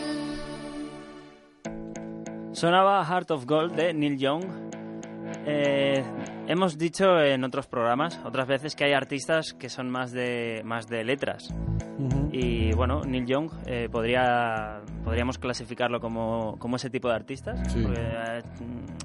Sonaba 2.52 3.04
Heart 3.04 3.32
of 3.32 3.48
Gold 3.48 3.74
de 3.74 3.92
Neil 3.96 4.20
Young. 4.20 4.44
Eh, 5.48 6.04
hemos 6.48 6.78
dicho 6.78 7.20
en 7.20 7.44
otros 7.44 7.66
programas, 7.66 8.22
otras 8.24 8.48
veces, 8.48 8.76
que 8.76 8.84
hay 8.84 8.94
artistas 8.94 9.56
que 9.56 9.68
son 9.68 9.90
más 9.90 10.12
de, 10.12 10.62
más 10.64 10.88
de 10.88 11.04
letras. 11.04 11.52
Y 12.32 12.74
bueno, 12.74 13.02
Neil 13.06 13.26
Young 13.26 13.50
eh, 13.68 13.88
podría, 13.92 14.82
podríamos 15.04 15.38
clasificarlo 15.38 16.00
como, 16.00 16.58
como 16.58 16.76
ese 16.78 16.90
tipo 16.90 17.08
de 17.08 17.16
artistas. 17.16 17.60
Sí. 17.72 17.82
Porque, 17.84 18.02
eh, 18.02 18.42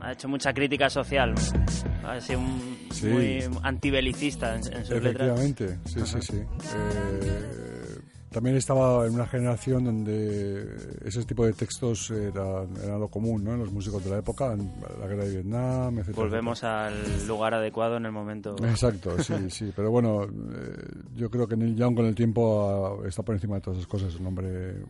ha 0.00 0.12
hecho 0.12 0.28
mucha 0.28 0.52
crítica 0.54 0.88
social. 0.88 1.34
Ha 2.04 2.20
sido 2.20 2.40
un- 2.40 2.78
Sí. 2.90 3.06
muy 3.06 3.44
antibelicista 3.62 4.54
en, 4.54 4.60
en 4.72 4.84
sus 4.84 5.02
letras. 5.02 5.28
Efectivamente, 5.28 5.78
sí, 5.84 6.00
sí, 6.04 6.18
sí. 6.22 6.36
Eh, 6.38 7.67
también 8.30 8.56
estaba 8.56 9.06
en 9.06 9.14
una 9.14 9.26
generación 9.26 9.84
donde 9.84 10.98
ese 11.04 11.24
tipo 11.24 11.46
de 11.46 11.52
textos 11.52 12.10
eran, 12.10 12.76
eran 12.82 13.00
lo 13.00 13.08
común, 13.08 13.44
¿no? 13.44 13.54
En 13.54 13.60
los 13.60 13.72
músicos 13.72 14.04
de 14.04 14.10
la 14.10 14.18
época, 14.18 14.52
en 14.52 14.70
la 15.00 15.06
guerra 15.06 15.24
de 15.24 15.30
Vietnam, 15.30 15.98
etc. 15.98 16.14
Volvemos 16.14 16.62
al 16.64 17.26
lugar 17.26 17.54
adecuado 17.54 17.96
en 17.96 18.06
el 18.06 18.12
momento. 18.12 18.56
Exacto, 18.64 19.22
sí, 19.22 19.34
sí. 19.50 19.72
Pero 19.74 19.90
bueno, 19.90 20.24
eh, 20.24 20.28
yo 21.14 21.30
creo 21.30 21.46
que 21.46 21.56
Neil 21.56 21.76
Young 21.76 21.96
con 21.96 22.06
el 22.06 22.14
tiempo 22.14 23.00
ah, 23.02 23.08
está 23.08 23.22
por 23.22 23.34
encima 23.34 23.56
de 23.56 23.60
todas 23.62 23.78
esas 23.78 23.88
cosas. 23.88 24.14
Un 24.16 24.26
hombre 24.26 24.82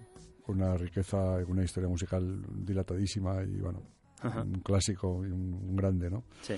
con 0.45 0.61
una 0.61 0.77
riqueza 0.77 1.41
y 1.41 1.51
una 1.51 1.63
historia 1.63 1.89
musical 1.89 2.43
dilatadísima 2.65 3.43
y 3.43 3.61
bueno, 3.61 3.83
un 4.25 4.61
clásico 4.61 5.25
y 5.27 5.31
un, 5.31 5.55
un 5.55 5.77
grande, 5.77 6.11
¿no? 6.11 6.25
Sí. 6.43 6.55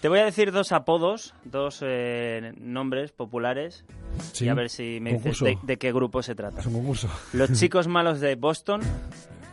Te 0.00 0.08
voy 0.08 0.18
a 0.20 0.24
decir 0.24 0.52
dos 0.52 0.72
apodos, 0.72 1.34
dos 1.44 1.80
eh, 1.82 2.52
nombres 2.58 3.12
populares 3.12 3.84
Sí, 4.32 4.44
y 4.46 4.48
a 4.48 4.54
ver 4.54 4.70
si 4.70 4.98
me 5.00 5.10
dices 5.14 5.38
concurso. 5.38 5.44
de, 5.46 5.58
de 5.62 5.76
qué 5.78 5.92
grupo 5.92 6.22
se 6.22 6.34
trata. 6.34 6.60
Es 6.60 6.66
un 6.66 6.74
concurso. 6.74 7.08
Los 7.32 7.52
chicos 7.58 7.88
malos 7.88 8.20
de 8.20 8.34
Boston, 8.36 8.80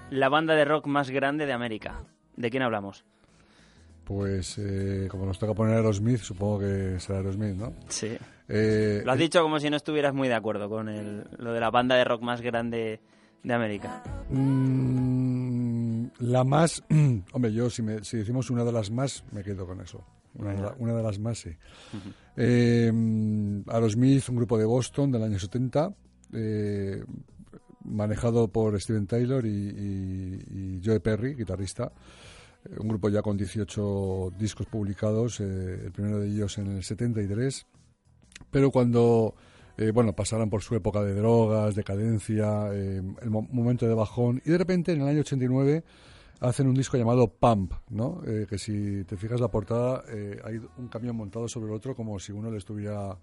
la 0.10 0.30
banda 0.30 0.56
de 0.56 0.66
rock 0.66 0.88
más 0.88 1.10
grande 1.10 1.46
de 1.46 1.54
América. 1.54 2.04
¿De 2.38 2.50
quién 2.50 2.64
hablamos? 2.64 3.04
Pues 4.04 4.58
eh, 4.58 5.08
como 5.10 5.26
nos 5.26 5.38
toca 5.40 5.54
poner 5.54 5.76
Aerosmith, 5.76 6.20
supongo 6.20 6.60
que 6.60 7.00
será 7.00 7.20
Aerosmith, 7.20 7.56
¿no? 7.56 7.74
Sí. 7.88 8.18
Eh, 8.50 9.02
Lo 9.06 9.12
has 9.12 9.18
dicho 9.20 9.42
como 9.42 9.60
si 9.60 9.70
no 9.70 9.78
estuvieras 9.78 10.14
muy 10.14 10.28
de 10.28 10.34
acuerdo 10.34 10.68
con 10.70 10.90
el- 10.90 11.24
lo 11.38 11.54
de 11.54 11.60
la 11.60 11.70
banda 11.70 11.96
de 11.96 12.04
rock 12.04 12.22
más 12.22 12.42
grande 12.42 13.00
de 13.44 13.54
América. 13.54 14.04
mm, 14.30 15.41
la 16.20 16.44
más... 16.44 16.84
hombre, 17.34 17.54
yo 17.54 17.70
si, 17.70 17.82
me- 17.82 18.04
si 18.04 18.18
decimos 18.18 18.50
una 18.50 18.64
de 18.64 18.72
las 18.72 18.92
más, 18.92 19.24
me 19.32 19.44
quedo 19.44 19.66
con 19.66 19.82
eso. 19.82 20.04
Una, 20.36 20.54
de, 20.54 20.62
la- 20.62 20.76
una 20.80 20.94
de 20.96 21.04
las 21.04 21.20
más, 21.20 21.40
sí. 21.40 21.50
Eh, 22.38 22.92
Aerosmith, 23.68 24.30
un 24.30 24.36
grupo 24.38 24.58
de 24.58 24.66
Boston 24.66 25.12
del 25.12 25.24
año 25.24 25.38
70, 25.40 25.94
eh, 26.34 27.04
manejado 27.84 28.48
por 28.48 28.80
Steven 28.80 29.08
Taylor 29.08 29.46
y, 29.46 29.50
y- 29.50 30.78
y 30.78 30.82
Joe 30.84 31.00
Perry, 31.00 31.36
guitarrista. 31.36 31.92
Eh, 32.66 32.76
Un 32.80 32.88
grupo 32.88 33.10
ya 33.10 33.22
con 33.22 33.36
18 33.38 34.32
discos 34.38 34.68
publicados, 34.68 35.40
eh, 35.42 35.82
el 35.86 35.92
primero 35.92 36.20
de 36.20 36.28
ellos 36.30 36.58
en 36.58 36.68
el 36.78 36.84
73. 36.84 37.66
Pero 38.50 38.72
cuando 38.72 39.36
eh, 39.78 39.92
bueno, 39.92 40.14
pasaron 40.14 40.50
por 40.50 40.62
su 40.62 40.76
época 40.76 41.04
de 41.04 41.14
drogas, 41.14 41.76
decadencia, 41.76 42.70
eh, 42.74 43.02
el 43.22 43.30
mo- 43.30 43.48
momento 43.52 43.88
de 43.88 43.94
bajón, 43.94 44.42
y 44.46 44.50
de 44.52 44.58
repente 44.58 44.92
en 44.94 45.02
el 45.02 45.08
año 45.08 45.22
89 45.22 45.84
hacen 46.42 46.68
un 46.68 46.74
disco 46.74 46.98
llamado 46.98 47.28
Pump, 47.28 47.74
¿no? 47.90 48.22
Eh, 48.26 48.48
que 48.50 48.58
si 48.58 49.04
te 49.06 49.16
fijas 49.18 49.40
la 49.40 49.48
portada, 49.50 50.04
eh, 50.10 50.40
hay 50.44 50.60
un 50.78 50.88
camión 50.88 51.16
montado 51.16 51.48
sobre 51.48 51.68
el 51.68 51.74
otro 51.76 51.96
como 51.96 52.20
si 52.20 52.32
uno 52.32 52.50
le 52.52 52.58
estuviera 52.58 53.16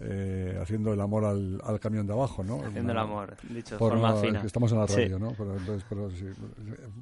eh, 0.00 0.58
haciendo 0.60 0.92
el 0.92 1.00
amor 1.00 1.24
al, 1.24 1.60
al 1.64 1.78
camión 1.78 2.04
de 2.06 2.12
abajo, 2.14 2.42
¿no? 2.42 2.60
Haciendo 2.64 2.90
el 2.90 2.98
amor, 2.98 3.36
dicho 3.48 3.76
de 3.76 3.78
por 3.78 3.92
forma 3.92 4.10
no- 4.10 4.16
fina. 4.16 4.40
que 4.40 4.46
estamos 4.48 4.72
en 4.72 4.78
la 4.78 4.88
Sí. 4.88 4.96
radio, 4.96 5.18
¿no? 5.20 5.32
Pero, 5.38 5.56
entonces, 5.56 5.84
pero 5.88 6.10
sí, 6.10 6.24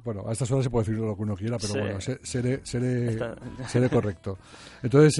bueno, 0.03 0.25
a 0.27 0.31
estas 0.31 0.51
horas 0.51 0.63
se 0.65 0.69
puede 0.69 0.85
decir 0.85 0.99
lo 1.03 1.15
que 1.15 1.21
uno 1.23 1.35
quiera, 1.35 1.57
pero 1.57 1.73
Sí. 1.73 1.79
bueno, 1.79 1.99
se- 2.01 2.19
seré, 2.23 2.59
seré, 2.63 3.07
Está- 3.13 3.35
seré 3.67 3.89
correcto. 3.89 4.37
Entonces, 4.83 5.17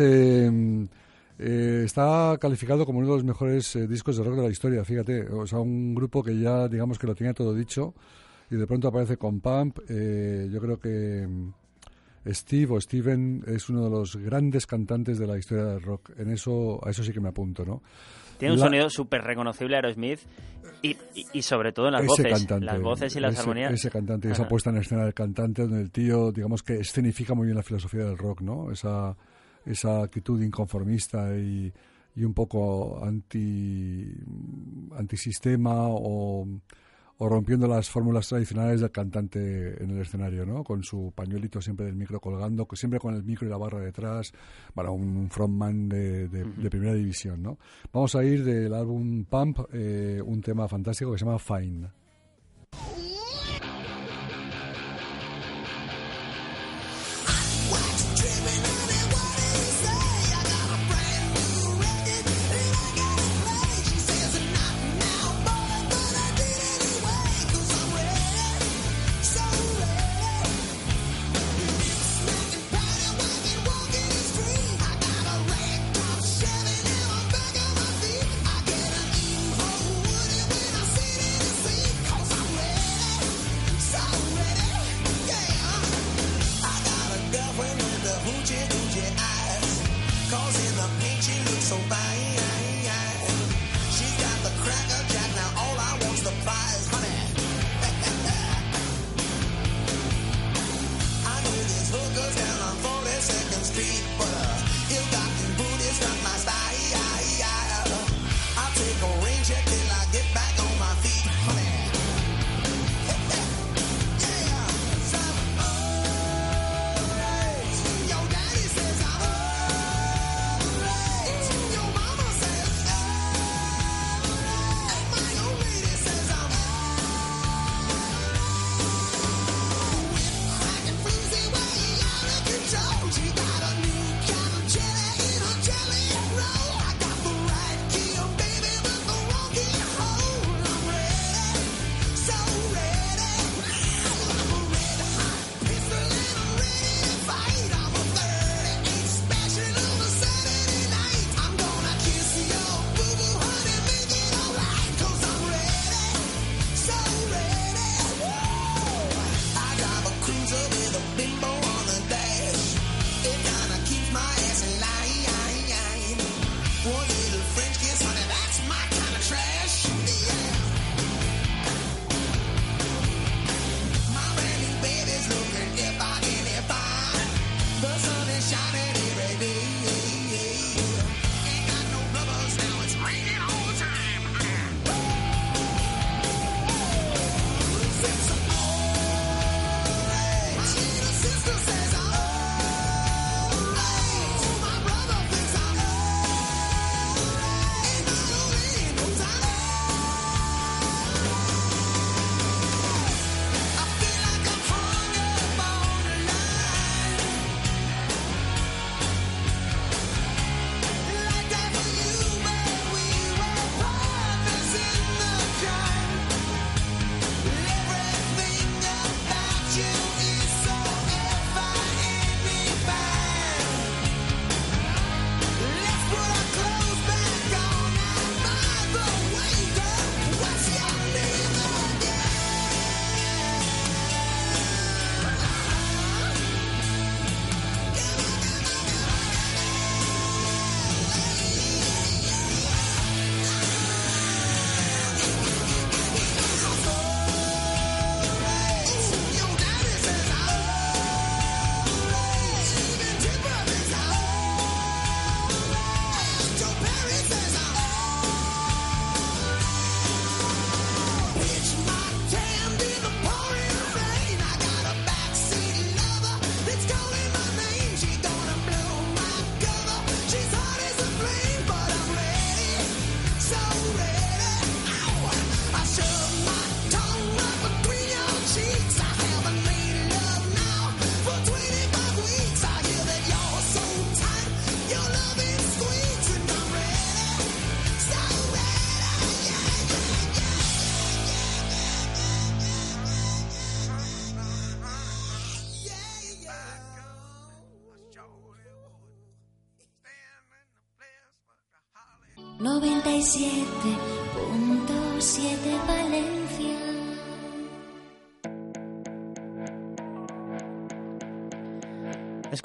eh, 1.40 1.84
está 1.86 2.38
calificado 2.40 2.86
como 2.86 3.00
uno 3.00 3.08
de 3.10 3.14
los 3.16 3.24
mejores 3.24 3.76
eh, 3.76 3.88
discos 3.88 4.18
de 4.18 4.24
rock 4.24 4.36
de 4.36 4.44
la 4.44 4.50
historia, 4.50 4.84
fíjate. 4.86 5.24
O 5.30 5.46
sea, 5.48 5.60
un 5.60 5.94
grupo 5.96 6.24
que 6.24 6.38
ya, 6.40 6.68
digamos 6.68 6.98
que 7.00 7.08
lo 7.08 7.16
tenía 7.16 7.34
todo 7.34 7.54
dicho 7.54 7.94
y 8.52 8.56
de 8.56 8.68
pronto 8.68 8.88
aparece 8.88 9.18
con 9.18 9.40
Pump. 9.40 9.80
eh, 9.90 10.48
yo 10.52 10.60
creo 10.62 10.80
que 10.80 11.26
mm, 11.28 11.54
Steve 12.32 12.74
o 12.76 12.80
Steven 12.80 13.44
es 13.48 13.68
uno 13.70 13.84
de 13.84 13.90
los 13.90 14.16
grandes 14.16 14.66
cantantes 14.68 15.18
de 15.20 15.28
la 15.28 15.38
historia 15.38 15.66
del 15.66 15.82
rock. 15.82 16.12
En 16.18 16.30
eso, 16.32 16.80
a 16.86 16.90
eso 16.90 17.04
sí 17.04 17.12
que 17.12 17.20
me 17.20 17.30
apunto, 17.30 17.66
¿no? 17.66 17.82
Tiene 18.38 18.54
un 18.54 18.60
La- 18.60 18.66
sonido 18.66 18.90
súper 18.90 19.22
reconocible 19.24 19.76
Aerosmith 19.76 20.20
y, 20.82 20.90
y, 21.16 21.26
y 21.34 21.42
sobre 21.42 21.72
todo 21.72 21.88
en 21.88 21.94
las 21.94 22.02
ese 22.04 22.10
voces. 22.10 22.28
cantante, 22.32 22.66
las 22.66 22.82
voces 22.82 23.16
y 23.16 23.20
las 23.20 23.34
ese, 23.34 23.42
armonías. 23.42 23.74
Ese 23.74 23.90
cantante, 23.90 24.30
esa 24.30 24.42
Ajá. 24.44 24.50
puesta 24.50 24.70
en 24.70 24.78
escena 24.78 25.04
del 25.04 25.14
cantante, 25.14 25.62
donde 25.64 25.82
el 25.82 25.92
tío, 25.92 26.32
digamos 26.32 26.62
que 26.64 26.76
escenifica 26.76 27.34
muy 27.34 27.46
bien 27.46 27.58
la 27.58 27.64
filosofía 27.64 28.06
del 28.06 28.18
rock, 28.18 28.42
¿no? 28.42 28.72
Esa, 28.72 29.16
esa 29.66 30.02
actitud 30.04 30.42
inconformista 30.42 31.36
y, 31.38 31.72
y 32.16 32.24
un 32.24 32.34
poco 32.34 33.04
anti 33.04 34.14
antisistema 34.98 35.88
o, 35.88 36.48
o 37.18 37.30
rompiendo 37.30 37.68
las 37.68 37.90
fórmulas 37.90 38.28
tradicionales 38.28 38.82
del 38.82 38.92
cantante 38.92 39.82
en 39.84 39.92
el 39.92 40.02
escenario, 40.02 40.46
¿no? 40.46 40.64
Con 40.64 40.84
su 40.84 41.12
pañuelito 41.16 41.62
siempre 41.62 41.86
del 41.86 41.96
micro 41.96 42.20
colgando, 42.20 42.66
que 42.68 42.76
siempre 42.76 43.00
con 43.00 43.14
el 43.16 43.24
micro 43.24 43.48
y 43.48 43.50
la 43.50 43.58
barra 43.58 43.80
detrás, 43.80 44.32
para 44.74 44.92
un 44.92 45.30
frontman 45.30 45.88
de, 45.90 46.28
de- 46.28 46.44
de 46.44 46.70
primera 46.70 46.94
división, 46.94 47.42
¿no? 47.42 47.58
Vamos 47.92 48.16
a 48.16 48.24
ir 48.24 48.44
del 48.44 48.74
álbum 48.74 49.26
Pump, 49.26 49.60
eh, 49.72 50.22
un 50.26 50.42
tema 50.42 50.68
fantástico 50.68 51.12
que 51.12 51.18
se 51.20 51.26
llama 51.26 51.40
Fine. 51.40 51.88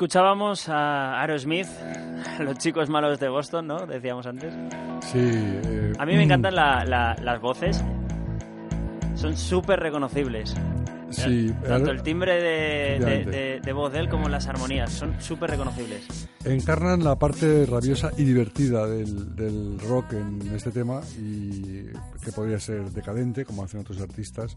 Escuchábamos 0.02 0.68
a 0.68 1.20
Aerosmith, 1.20 1.66
los 2.38 2.56
chicos 2.58 2.88
malos 2.88 3.18
de 3.18 3.28
Boston, 3.28 3.66
¿no? 3.66 3.84
Decíamos 3.84 4.26
antes. 4.28 4.54
Sí. 5.02 5.18
eh, 5.18 5.92
A 5.98 6.06
mí 6.06 6.14
me 6.14 6.22
encantan 6.22 6.54
la- 6.54 6.84
la- 6.84 7.16
las 7.20 7.40
voces. 7.40 7.82
Son 9.16 9.36
súper 9.36 9.80
reconocibles. 9.80 10.54
Sí, 11.10 11.52
Tanto 11.66 11.90
eh, 11.90 11.94
el 11.94 12.02
timbre 12.04 12.34
de, 12.40 13.04
de- 13.04 13.24
de- 13.24 13.60
de 13.60 13.72
voz 13.72 13.92
de 13.92 13.98
él 13.98 14.08
como 14.08 14.28
las 14.28 14.46
armonías. 14.46 14.92
Son 14.92 15.20
súper 15.20 15.50
reconocibles. 15.50 16.28
encarnan 16.44 17.02
la 17.02 17.16
parte 17.16 17.66
rabiosa 17.66 18.12
y 18.16 18.22
divertida 18.22 18.86
del, 18.86 19.34
del 19.34 19.80
rock 19.80 20.12
en 20.12 20.54
este 20.54 20.70
tema 20.70 21.00
y 21.18 21.86
que 22.24 22.30
podría 22.32 22.60
ser 22.60 22.84
decadente, 22.92 23.44
como 23.44 23.64
hacen 23.64 23.80
otros 23.80 24.00
artistas. 24.00 24.56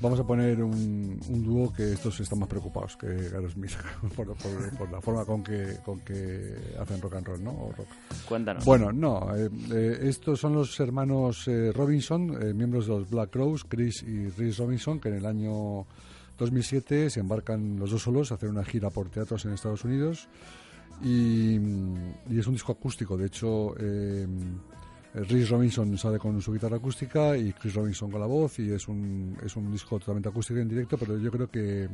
Vamos 0.00 0.20
a 0.20 0.24
poner 0.24 0.62
un, 0.62 1.18
un 1.28 1.42
dúo 1.42 1.72
que 1.72 1.92
estos 1.94 2.20
están 2.20 2.38
más 2.38 2.48
preocupados 2.48 2.96
que 2.98 3.06
Aerosmith 3.06 3.72
por, 4.16 4.26
por- 4.36 4.76
por 4.78 4.90
la 4.92 5.00
forma 5.00 5.24
con 5.24 5.42
que, 5.42 5.78
con 5.84 6.00
que 6.00 6.54
hacen 6.78 7.00
rock 7.00 7.14
and 7.14 7.26
roll, 7.26 7.42
¿no? 7.42 7.50
O 7.52 7.72
rock. 7.72 7.86
Cuéntanos. 8.28 8.64
Bueno, 8.66 8.92
no. 8.92 9.34
eh, 9.34 9.48
eh, 9.72 9.98
estos 10.02 10.38
son 10.38 10.52
los 10.54 10.78
hermanos 10.80 11.48
eh, 11.48 11.72
Robinson, 11.74 12.26
miembros 12.56 12.86
de 12.86 12.92
los 12.92 13.08
Black 13.08 13.30
Crowes, 13.30 13.64
Chris 13.64 14.02
y 14.02 14.28
Rhys 14.28 14.58
Robinson, 14.58 15.00
que 15.00 15.08
en 15.08 15.14
el 15.14 15.24
año 15.26 15.86
2007 16.38 17.08
se 17.08 17.20
embarcan 17.20 17.78
los 17.78 17.90
dos 17.90 18.02
solos 18.02 18.30
a 18.30 18.34
hacer 18.34 18.50
una 18.50 18.64
gira 18.64 18.90
por 18.90 19.08
teatros 19.08 19.46
en 19.46 19.52
Estados 19.54 19.82
Unidos. 19.84 20.28
Y, 21.02 21.56
y 21.56 22.38
es 22.38 22.46
un 22.46 22.52
disco 22.52 22.72
acústico. 22.72 23.16
De 23.16 23.26
hecho, 23.26 23.74
eh, 23.78 24.26
Rhys 25.16 25.48
Robinson 25.48 25.96
sale 25.96 26.18
con 26.18 26.40
su 26.40 26.52
guitarra 26.52 26.76
acústica 26.76 27.36
y 27.36 27.52
Chris 27.52 27.74
Robinson 27.74 28.10
con 28.10 28.20
la 28.20 28.26
voz. 28.26 28.58
Y 28.58 28.70
es 28.70 28.86
un, 28.88 29.36
es 29.44 29.56
un 29.56 29.70
disco 29.72 29.98
totalmente 29.98 30.28
acústico 30.28 30.60
en 30.60 30.68
directo, 30.68 30.96
pero 30.98 31.18
yo 31.18 31.30
creo 31.30 31.50
que, 31.50 31.88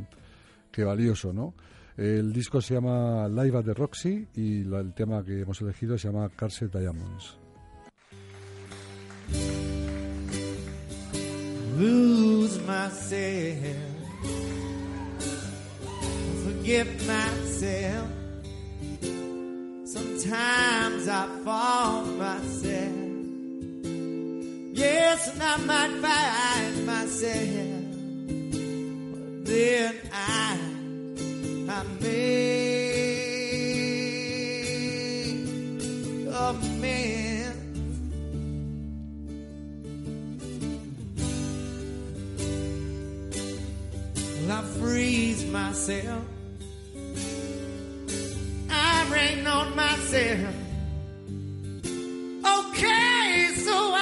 que 0.70 0.84
valioso, 0.84 1.32
¿no? 1.32 1.54
El 1.96 2.32
disco 2.32 2.60
se 2.60 2.74
llama 2.74 3.28
Live 3.28 3.58
at 3.58 3.64
the 3.64 3.74
Roxy 3.74 4.26
y 4.34 4.62
el 4.62 4.92
tema 4.94 5.22
que 5.24 5.40
hemos 5.40 5.60
elegido 5.60 5.96
se 5.98 6.08
llama 6.08 6.28
Carset 6.30 6.72
Diamonds. 6.72 7.38
lose 11.82 12.60
myself, 12.60 13.76
forget 16.44 16.86
myself. 17.06 18.08
Sometimes 19.84 21.08
I 21.08 21.26
fall 21.44 22.04
myself. 22.04 23.11
Yes, 24.74 25.28
and 25.32 25.42
I 25.42 25.56
might 25.58 25.90
find 26.00 26.86
myself, 26.86 27.82
but 29.12 29.44
then 29.44 29.94
I, 30.12 30.58
I 31.68 31.84
make 32.00 32.28
a 36.28 36.52
man. 36.80 37.54
Well, 44.46 44.52
I 44.58 44.62
freeze 44.78 45.44
myself. 45.46 46.24
I 48.70 49.08
rain 49.12 49.46
on 49.46 49.76
myself. 49.76 50.54
Okay, 52.44 53.48
so 53.56 53.74
I 53.94 54.01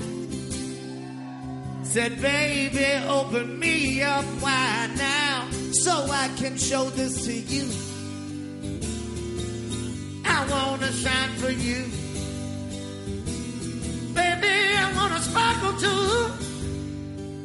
Said, 1.83 2.23
baby, 2.23 3.05
open 3.09 3.59
me 3.59 4.03
up 4.03 4.25
wide 4.41 4.93
now 4.97 5.49
so 5.73 6.12
I 6.12 6.29
can 6.37 6.57
show 6.57 6.85
this 6.91 7.25
to 7.25 7.33
you. 7.33 7.67
I 10.25 10.47
wanna 10.49 10.93
shine 10.93 11.31
for 11.43 11.51
you. 11.51 11.83
Baby, 14.14 14.55
I 14.85 14.93
wanna 14.95 15.21
sparkle 15.21 15.73
too. 15.85 16.31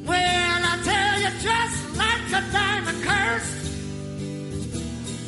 Well, 0.05 0.61
I 0.71 0.75
tell 0.83 1.19
you, 1.23 1.31
just 1.41 1.90
like 2.01 2.27
a 2.39 2.41
diamond 2.51 2.99
curse. 3.07 3.51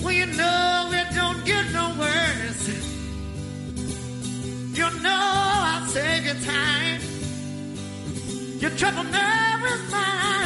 Well, 0.02 0.14
you 0.14 0.26
know 0.26 0.92
it 1.00 1.08
don't 1.16 1.42
get 1.46 1.66
no 1.80 1.86
worse. 2.04 2.64
You 4.80 4.88
know 5.06 5.24
I'll 5.72 5.88
save 5.88 6.26
your 6.30 6.40
time. 6.56 7.02
Your 8.64 8.72
trouble 8.82 9.04
never 9.04 9.68
is 9.76 9.92
mine. 9.92 10.43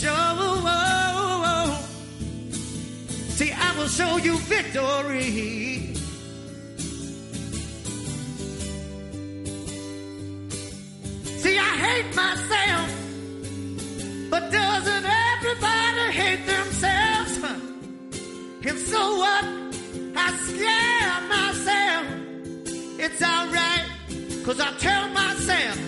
Show. 0.00 0.12
Oh, 0.12 0.62
oh, 0.66 1.42
oh. 1.52 1.70
See, 3.36 3.50
I 3.50 3.76
will 3.78 3.88
show 3.88 4.16
you 4.18 4.36
victory. 4.54 5.94
See, 11.42 11.58
I 11.58 11.72
hate 11.86 12.10
myself, 12.14 12.88
but 14.30 14.52
doesn't 14.52 15.06
everybody 15.32 16.06
hate 16.20 16.44
themselves? 16.46 17.32
And 18.68 18.78
so 18.78 19.00
what? 19.22 19.44
I 20.24 20.26
scare 20.48 21.20
myself. 21.36 22.06
It's 23.04 23.22
alright, 23.22 23.86
cause 24.44 24.60
I 24.60 24.70
tell 24.78 25.08
myself. 25.22 25.78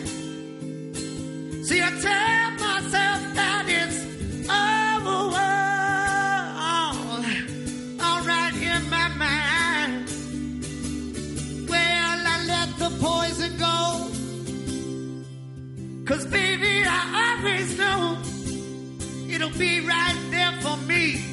See, 1.66 1.82
I 1.82 1.90
tell 2.00 2.50
myself 2.66 3.34
that 3.34 3.64
it's 4.48 5.06
all, 8.00 8.06
all 8.06 8.22
right 8.24 8.54
in 8.54 8.90
my 8.90 9.08
mind. 9.08 10.08
Well, 11.68 12.18
I 12.26 12.44
let 12.46 12.78
the 12.78 12.90
poison 13.00 13.56
go. 13.58 14.10
Cause 16.04 16.26
baby, 16.26 16.84
I 16.86 17.38
always 17.38 17.78
know 17.78 18.18
it'll 19.28 19.58
be 19.58 19.80
right 19.80 20.16
there 20.30 20.52
for 20.62 20.76
me. 20.86 21.24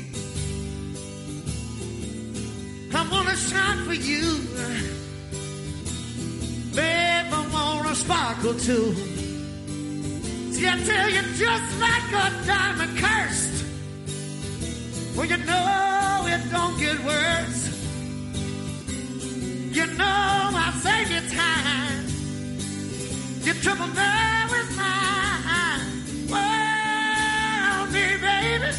I 2.94 3.08
wanna 3.10 3.36
shine 3.36 3.86
for 3.86 3.94
you. 3.94 4.46
Wanna 7.56 7.96
sparkle 7.96 8.54
too. 8.56 9.15
See, 10.56 10.66
I 10.66 10.78
tell 10.86 11.10
you, 11.10 11.22
just 11.36 11.80
like 11.82 12.10
a 12.14 12.32
diamond 12.48 12.98
cursed. 12.98 13.66
Well, 15.14 15.26
you 15.26 15.36
know 15.36 16.24
it 16.28 16.50
don't 16.50 16.80
get 16.80 16.98
worse. 17.04 17.62
You 19.76 19.86
know 19.98 20.52
I'll 20.64 20.72
save 20.80 21.12
you 21.12 21.20
time. 21.30 22.06
Your 23.44 23.56
trouble 23.56 23.88
now 23.88 24.48
is 24.54 24.78
mine. 24.78 26.30
Well, 26.30 27.86
me, 27.88 28.06
baby. 28.26 28.72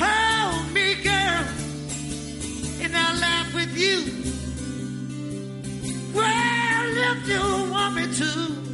Hold 0.00 0.72
me, 0.72 0.94
girl. 1.04 1.44
And 2.80 2.96
I'll 2.96 3.20
laugh 3.20 3.54
with 3.54 3.76
you. 3.76 3.98
Well, 6.14 7.12
if 7.12 7.28
you 7.28 7.70
want 7.70 7.94
me 7.94 8.06
to. 8.14 8.65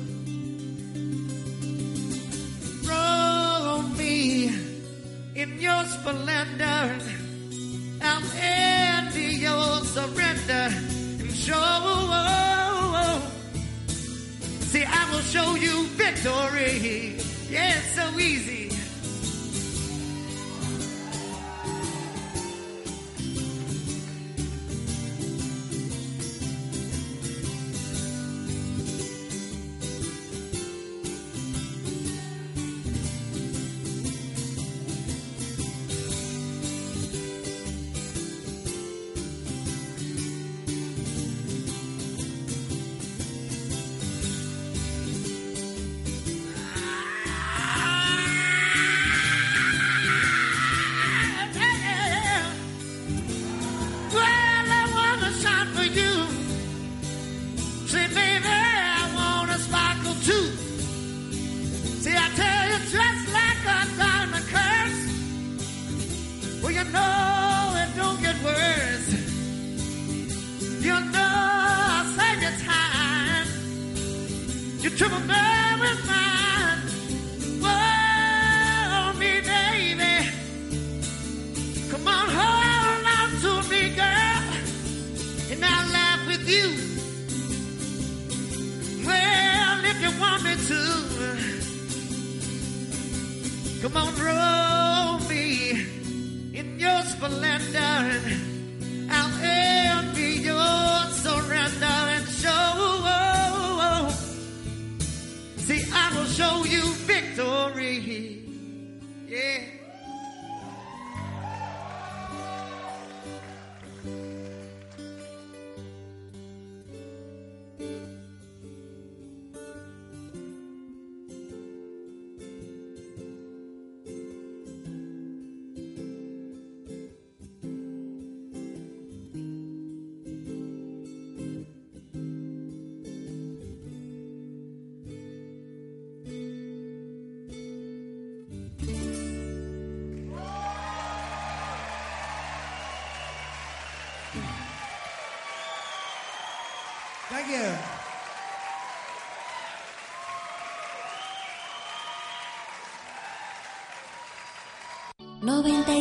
splendor. 6.03 6.98
I'm 8.03 8.24
in 8.42 9.38
your 9.38 9.84
surrender. 9.84 10.68
And 11.20 11.32
show, 11.32 11.62
see, 14.70 14.84
I 14.84 15.09
will 15.12 15.20
show 15.20 15.55
you 15.55 15.86
victory. 16.03 17.16
Yeah, 17.48 17.78
it's 17.78 17.94
so 17.94 18.18
easy. 18.18 18.61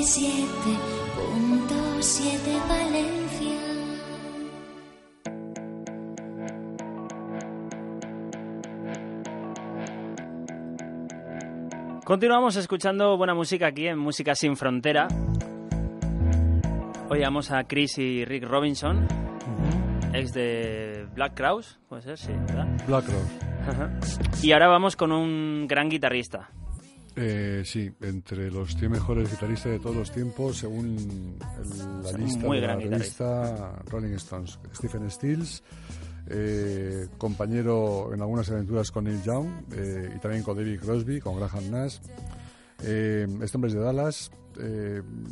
97.7 0.02 2.68
Valencia. 2.68 3.54
Continuamos 12.04 12.56
escuchando 12.56 13.16
buena 13.16 13.36
música 13.36 13.68
aquí 13.68 13.86
en 13.86 14.00
Música 14.00 14.34
Sin 14.34 14.58
Frontera. 14.58 15.08
Hoy 17.10 17.20
vamos 17.20 17.52
a 17.52 17.66
Chris 17.66 18.00
y 18.00 18.26
Rick 18.26 18.46
Robinson, 18.46 19.06
ex 20.14 20.34
de 20.34 21.06
Black 21.14 21.36
Crowes, 21.36 21.80
puede 21.88 22.02
ser, 22.02 22.18
sí, 22.18 22.32
¿verdad? 22.48 22.66
Black 22.88 23.06
Crowes. 23.06 23.30
y 24.42 24.52
ahora 24.52 24.68
vamos 24.68 24.96
con 24.96 25.12
un 25.12 25.68
gran 25.68 25.90
guitarrista, 25.90 26.50
eh, 27.16 27.64
sí, 27.66 27.92
entre 28.02 28.50
los 28.50 28.76
100 28.76 28.92
mejores 28.92 29.30
guitarristas 29.30 29.74
de 29.74 29.80
todos 29.80 29.96
los 29.98 30.12
tiempos, 30.12 30.58
según 30.58 30.96
el- 31.62 32.04
la 32.04 32.12
lista 32.18 32.46
muy 32.48 32.62
de 32.62 32.68
la 32.68 32.76
revista 32.78 33.84
Rolling 33.90 34.14
Stones. 34.14 34.60
Stephen 34.74 35.12
Stills, 35.12 35.62
eh, 36.28 37.08
compañero 37.18 38.14
en 38.14 38.22
algunas 38.22 38.50
aventuras 38.50 38.92
con 38.92 39.04
Neil 39.04 39.22
Young 39.24 39.48
eh, 39.74 40.14
y 40.16 40.20
también 40.20 40.42
con 40.44 40.56
David 40.56 40.80
Crosby, 40.80 41.20
con 41.20 41.36
Graham 41.38 41.70
Nash. 41.70 41.98
Eh, 42.84 43.28
este 43.42 43.58
hombre 43.58 43.70
es 43.70 43.76
de 43.76 43.82
Dallas, 43.82 44.32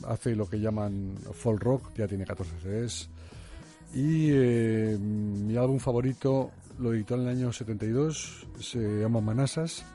hace 0.07 0.35
lo 0.35 0.49
que 0.49 0.59
llaman 0.59 1.15
folk 1.33 1.61
rock, 1.63 1.91
ya 1.95 2.07
tiene 2.07 2.25
14 2.25 2.51
CDs. 2.61 3.09
Y 3.93 4.31
mi 4.99 5.55
álbum 5.55 5.79
favorito 5.79 6.51
lo 6.77 6.93
editó 6.93 7.15
en 7.15 7.21
el 7.21 7.27
año 7.29 7.51
72, 7.53 8.47
se 8.59 8.79
llama 9.01 9.19
Manassas. 9.21 9.85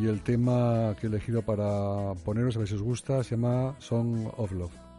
Y 0.00 0.06
el 0.06 0.22
tema 0.22 0.96
que 0.98 1.06
he 1.06 1.10
elegido 1.10 1.42
para 1.42 2.14
poneros, 2.24 2.56
a 2.56 2.60
ver 2.60 2.68
si 2.68 2.74
os 2.74 2.82
gusta, 2.82 3.22
se 3.22 3.36
llama 3.36 3.74
Song 3.78 4.26
of 4.36 4.52
Love. 4.52 4.91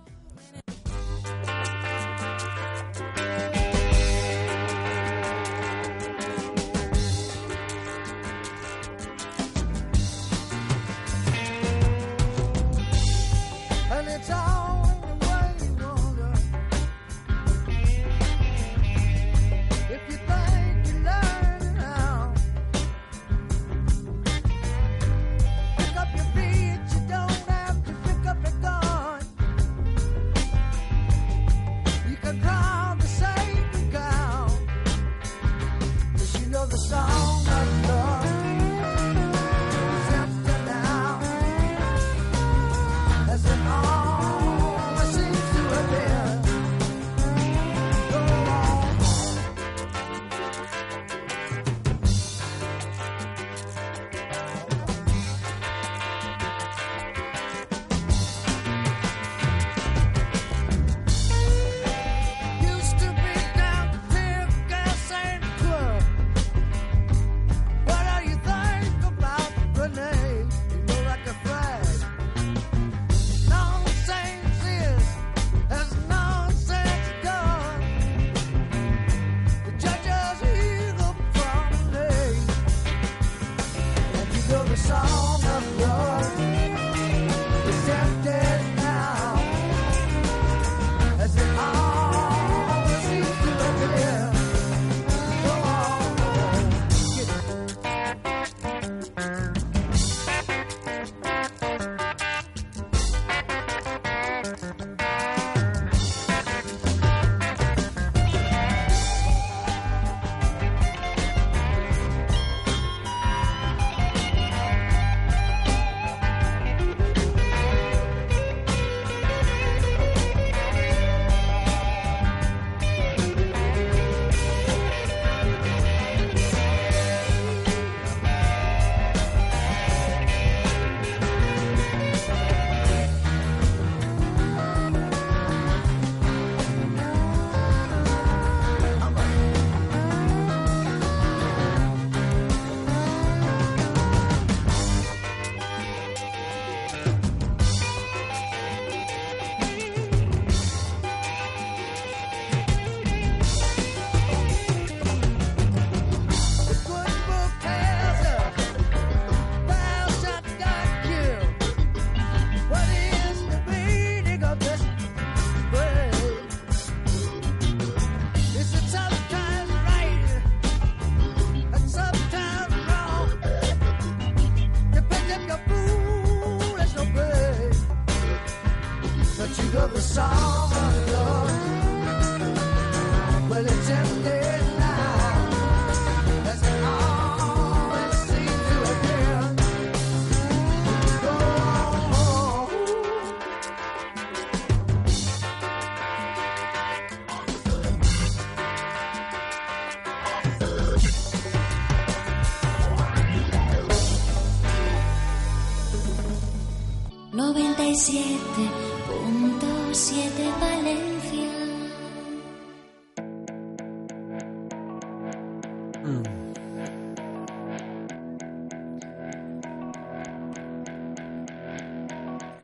97.7 208.04 210.60
Valencia. 210.60 211.47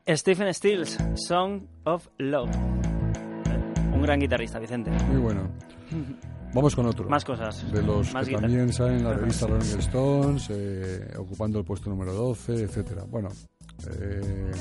Stephen 0.09 0.53
Stills, 0.53 0.97
Song 1.15 1.61
of 1.85 2.09
Love. 2.17 2.49
Un 3.93 4.01
gran 4.01 4.19
guitarrista, 4.19 4.59
Vicente. 4.59 4.91
Muy 5.07 5.21
bueno. 5.21 5.49
Vamos 6.53 6.75
con 6.75 6.85
otro. 6.85 7.07
Más 7.07 7.23
cosas. 7.23 7.71
De 7.71 7.81
los 7.81 8.13
más 8.13 8.25
que 8.25 8.31
guitarra. 8.31 8.49
también 8.49 8.73
salen 8.73 8.97
en 8.97 9.05
la 9.05 9.13
revista 9.13 9.47
Rolling 9.47 9.79
Stones, 9.79 10.49
eh, 10.49 11.13
ocupando 11.17 11.59
el 11.59 11.65
puesto 11.65 11.89
número 11.89 12.11
12, 12.11 12.63
etcétera. 12.63 13.05
Bueno, 13.07 13.29
eh, 13.87 14.51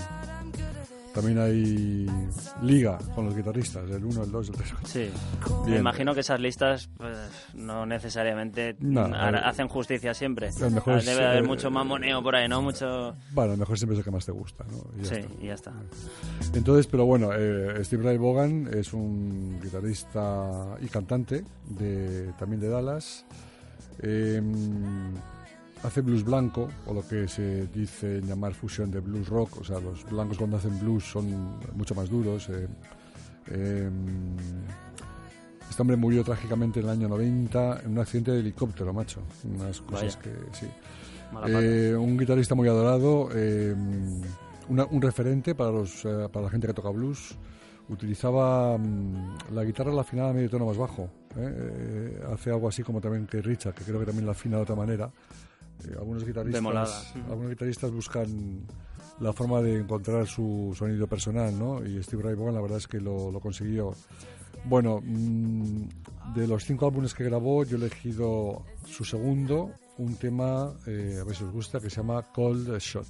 también 1.14 1.38
hay 1.38 2.06
liga 2.62 2.98
con 3.14 3.24
los 3.24 3.34
guitarristas, 3.36 3.88
el 3.90 4.04
1, 4.04 4.24
el 4.24 4.30
2, 4.30 4.48
el 4.48 4.54
3. 4.54 4.68
Sí. 4.84 5.10
Me 5.66 5.76
imagino 5.78 6.14
que 6.14 6.20
esas 6.20 6.40
listas 6.40 6.88
pues, 6.96 7.16
no 7.54 7.86
necesariamente 7.86 8.76
No, 8.80 9.08
ver. 9.10 9.36
hacen 9.36 9.68
justicia 9.68 10.14
siempre. 10.14 10.50
Mejor 10.70 10.98
es, 10.98 11.06
Debe 11.06 11.26
haber 11.26 11.44
eh, 11.44 11.46
mucho 11.46 11.70
mamoneo 11.70 12.22
por 12.22 12.36
ahí, 12.36 12.48
¿no? 12.48 12.62
Mucho... 12.62 13.14
Bueno, 13.32 13.52
a 13.52 13.54
lo 13.54 13.60
mejor 13.60 13.78
siempre 13.78 13.94
es 13.94 13.98
el 13.98 14.04
que 14.04 14.10
más 14.10 14.26
te 14.26 14.32
gusta, 14.32 14.64
¿no? 14.70 14.76
Y 15.00 15.04
Sí, 15.06 15.14
está. 15.16 15.34
y 15.42 15.46
ya 15.46 15.54
está. 15.54 15.72
Entonces, 16.54 16.86
pero 16.86 17.04
bueno, 17.06 17.30
eh, 17.34 17.82
Steve 17.84 18.04
Ray 18.04 18.18
Vaughan 18.18 18.68
es 18.72 18.92
un 18.92 19.60
guitarrista 19.62 20.76
y 20.80 20.86
cantante 20.88 21.44
de, 21.68 22.32
también 22.38 22.60
de 22.60 22.68
Dallas. 22.68 23.24
Eh, 24.00 24.40
hace 25.82 26.00
blues 26.00 26.24
blanco, 26.24 26.68
o 26.86 26.94
lo 26.94 27.06
que 27.06 27.28
se 27.28 27.66
dice 27.68 28.20
llamar 28.20 28.54
fusión 28.54 28.90
de 28.90 29.00
blues 29.00 29.28
rock. 29.28 29.60
O 29.60 29.64
sea, 29.64 29.80
los 29.80 30.04
blancos 30.10 30.38
cuando 30.38 30.56
hacen 30.56 30.78
blues 30.80 31.04
son 31.04 31.58
mucho 31.74 31.94
más 31.94 32.08
duros. 32.08 32.48
eh. 32.50 32.66
Eh, 33.50 33.90
este 35.70 35.82
hombre 35.82 35.96
murió 35.96 36.24
trágicamente 36.24 36.80
en 36.80 36.86
el 36.86 36.90
año 36.92 37.08
90 37.08 37.80
en 37.84 37.92
un 37.92 37.98
accidente 37.98 38.32
de 38.32 38.40
helicóptero, 38.40 38.92
macho. 38.92 39.20
Unas 39.44 39.80
cosas 39.82 40.16
Vaya. 40.16 40.18
que 40.20 40.56
sí. 40.56 40.66
Eh, 41.46 41.94
un 41.94 42.16
guitarrista 42.18 42.54
muy 42.54 42.68
adorado, 42.68 43.28
eh, 43.34 43.74
una- 44.68 44.86
un 44.86 45.02
referente 45.02 45.54
para, 45.54 45.70
los, 45.70 46.04
eh, 46.06 46.28
para 46.32 46.46
la 46.46 46.50
gente 46.50 46.66
que 46.66 46.72
toca 46.74 46.88
blues. 46.90 47.36
Utilizaba 47.90 48.76
mm, 48.78 49.54
la 49.54 49.64
guitarra 49.64 49.92
la 49.92 50.00
afinada 50.02 50.30
a 50.30 50.32
medio 50.32 50.50
tono 50.50 50.66
más 50.66 50.76
bajo. 50.76 51.08
hace 52.32 52.50
algo 52.50 52.66
así 52.68 52.82
como 52.82 53.00
también 53.00 53.26
que 53.26 53.40
Richard, 53.40 53.74
que 53.74 53.84
creo 53.84 54.00
que 54.00 54.06
también 54.06 54.26
la 54.26 54.32
afina 54.32 54.56
de 54.56 54.62
otra 54.62 54.74
manera. 54.74 55.10
Eh, 55.86 55.94
algunos 55.96 56.24
guitarristas, 56.24 57.14
algunos 57.28 57.50
guitarristas 57.50 57.90
buscan 57.90 58.66
la 59.20 59.32
forma 59.32 59.60
de 59.60 59.80
encontrar 59.80 60.26
su 60.26 60.74
sonido 60.76 61.06
personal, 61.06 61.56
¿no? 61.58 61.84
Y 61.84 62.02
Steve 62.02 62.22
Ray 62.22 62.34
Vaughan 62.34 62.54
la 62.54 62.60
verdad 62.60 62.78
es 62.78 62.86
que 62.86 63.00
lo, 63.00 63.30
lo 63.30 63.40
consiguió. 63.40 63.94
Bueno, 64.64 65.00
mm, 65.02 66.34
de 66.34 66.46
los 66.46 66.64
cinco 66.64 66.86
álbumes 66.86 67.14
que 67.14 67.24
grabó, 67.24 67.64
yo 67.64 67.76
he 67.76 67.80
elegido 67.80 68.64
su 68.86 69.04
segundo, 69.04 69.72
un 69.98 70.14
tema, 70.16 70.72
eh, 70.86 71.18
a 71.20 71.24
ver 71.24 71.34
si 71.34 71.44
os 71.44 71.52
gusta, 71.52 71.80
que 71.80 71.90
se 71.90 71.96
llama 71.96 72.22
Cold 72.32 72.78
Shot. 72.78 73.06